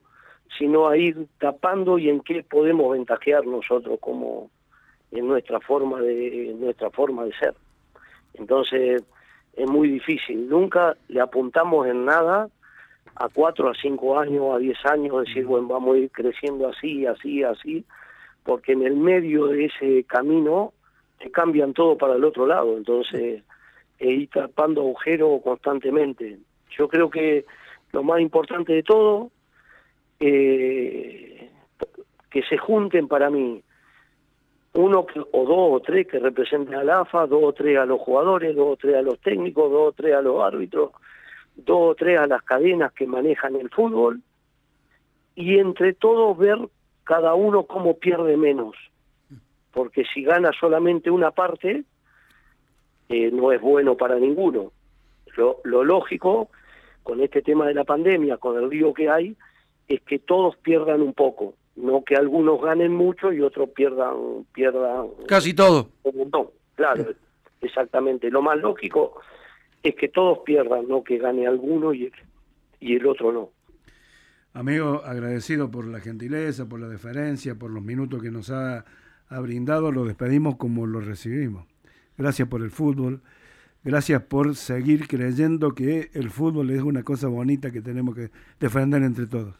sino 0.56 0.86
a 0.86 0.96
ir 0.96 1.26
tapando 1.40 1.98
y 1.98 2.10
en 2.10 2.20
qué 2.20 2.44
podemos 2.44 2.92
ventajear 2.92 3.44
nosotros 3.44 3.98
como 4.00 4.52
en 5.10 5.26
nuestra 5.26 5.58
forma 5.58 6.00
de 6.00 6.52
en 6.52 6.60
nuestra 6.60 6.90
forma 6.90 7.24
de 7.24 7.32
ser. 7.32 7.54
Entonces 8.38 9.02
es 9.54 9.68
muy 9.68 9.88
difícil. 9.88 10.48
Nunca 10.48 10.96
le 11.08 11.20
apuntamos 11.20 11.86
en 11.86 12.04
nada 12.04 12.48
a 13.16 13.28
cuatro, 13.28 13.68
a 13.68 13.74
cinco 13.74 14.18
años, 14.18 14.54
a 14.54 14.58
diez 14.58 14.78
años, 14.86 15.24
decir, 15.26 15.44
bueno, 15.44 15.68
vamos 15.68 15.96
a 15.96 15.98
ir 15.98 16.10
creciendo 16.10 16.68
así, 16.68 17.04
así, 17.06 17.42
así, 17.42 17.84
porque 18.44 18.72
en 18.72 18.82
el 18.82 18.96
medio 18.96 19.46
de 19.48 19.66
ese 19.66 20.04
camino 20.04 20.72
se 21.20 21.30
cambian 21.30 21.72
todo 21.72 21.98
para 21.98 22.14
el 22.14 22.24
otro 22.24 22.46
lado. 22.46 22.76
Entonces, 22.76 23.42
e 23.98 24.10
ir 24.10 24.30
tapando 24.30 24.82
agujeros 24.82 25.42
constantemente. 25.42 26.38
Yo 26.70 26.88
creo 26.88 27.10
que 27.10 27.44
lo 27.92 28.02
más 28.04 28.20
importante 28.20 28.72
de 28.72 28.82
todo, 28.84 29.30
eh, 30.20 31.50
que 32.30 32.42
se 32.42 32.58
junten 32.58 33.08
para 33.08 33.30
mí 33.30 33.62
uno 34.78 35.06
o 35.32 35.44
dos 35.44 35.72
o 35.72 35.80
tres 35.80 36.06
que 36.06 36.20
representen 36.20 36.76
al 36.76 36.88
AFA, 36.88 37.26
dos 37.26 37.42
o 37.42 37.52
tres 37.52 37.78
a 37.78 37.84
los 37.84 38.00
jugadores, 38.00 38.54
dos 38.54 38.74
o 38.74 38.76
tres 38.76 38.94
a 38.94 39.02
los 39.02 39.18
técnicos, 39.20 39.72
dos 39.72 39.88
o 39.88 39.92
tres 39.92 40.14
a 40.14 40.22
los 40.22 40.40
árbitros, 40.40 40.92
dos 41.56 41.78
o 41.80 41.94
tres 41.96 42.20
a 42.20 42.28
las 42.28 42.42
cadenas 42.44 42.92
que 42.92 43.04
manejan 43.04 43.56
el 43.56 43.70
fútbol 43.70 44.20
y 45.34 45.58
entre 45.58 45.94
todos 45.94 46.38
ver 46.38 46.58
cada 47.02 47.34
uno 47.34 47.64
cómo 47.64 47.98
pierde 47.98 48.36
menos. 48.36 48.76
Porque 49.72 50.04
si 50.14 50.22
gana 50.22 50.52
solamente 50.58 51.10
una 51.10 51.32
parte, 51.32 51.82
eh, 53.08 53.30
no 53.32 53.50
es 53.50 53.60
bueno 53.60 53.96
para 53.96 54.14
ninguno. 54.20 54.70
Lo, 55.36 55.58
lo 55.64 55.82
lógico 55.82 56.50
con 57.02 57.20
este 57.20 57.42
tema 57.42 57.66
de 57.66 57.74
la 57.74 57.82
pandemia, 57.82 58.36
con 58.36 58.56
el 58.56 58.70
río 58.70 58.94
que 58.94 59.10
hay, 59.10 59.36
es 59.88 60.00
que 60.02 60.20
todos 60.20 60.56
pierdan 60.58 61.02
un 61.02 61.14
poco 61.14 61.54
no 61.80 62.04
que 62.04 62.16
algunos 62.16 62.60
ganen 62.60 62.94
mucho 62.94 63.32
y 63.32 63.40
otros 63.40 63.70
pierdan 63.70 64.44
pierdan 64.52 65.08
casi 65.26 65.54
todo. 65.54 65.90
No 66.04 66.50
claro 66.74 67.06
exactamente. 67.60 68.30
Lo 68.30 68.42
más 68.42 68.58
lógico 68.58 69.20
es 69.82 69.94
que 69.94 70.08
todos 70.08 70.40
pierdan 70.44 70.88
no 70.88 71.02
que 71.02 71.18
gane 71.18 71.46
alguno 71.46 71.92
y 71.92 72.04
el, 72.04 72.12
y 72.80 72.96
el 72.96 73.06
otro 73.06 73.32
no. 73.32 73.50
Amigo 74.52 75.02
agradecido 75.04 75.70
por 75.70 75.86
la 75.86 76.00
gentileza 76.00 76.68
por 76.68 76.80
la 76.80 76.88
deferencia 76.88 77.54
por 77.54 77.70
los 77.70 77.82
minutos 77.82 78.22
que 78.22 78.30
nos 78.30 78.50
ha, 78.50 78.84
ha 79.28 79.40
brindado 79.40 79.92
lo 79.92 80.04
despedimos 80.04 80.56
como 80.56 80.86
lo 80.86 81.00
recibimos. 81.00 81.66
Gracias 82.16 82.48
por 82.48 82.62
el 82.62 82.70
fútbol 82.70 83.22
Gracias 83.84 84.22
por 84.22 84.56
seguir 84.56 85.06
creyendo 85.06 85.74
que 85.74 86.10
el 86.12 86.30
fútbol 86.30 86.70
es 86.70 86.82
una 86.82 87.04
cosa 87.04 87.28
bonita 87.28 87.70
que 87.70 87.80
tenemos 87.80 88.14
que 88.14 88.30
defender 88.58 89.02
entre 89.02 89.26
todos. 89.26 89.54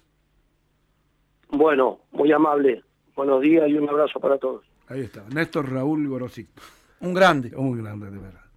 Bueno, 1.51 2.01
muy 2.13 2.31
amable. 2.33 2.83
Buenos 3.17 3.41
días 3.41 3.69
y 3.69 3.75
un 3.75 3.89
abrazo 3.89 4.21
para 4.21 4.39
todos. 4.39 4.65
Ahí 4.89 5.01
está, 5.01 5.25
Néstor 5.35 5.71
Raúl 5.73 6.09
Gorosito. 6.09 6.63
Un 7.01 7.15
grande. 7.15 7.53
Un 7.57 7.83
grande, 7.83 8.11
de 8.11 8.19
verdad. 8.19 8.48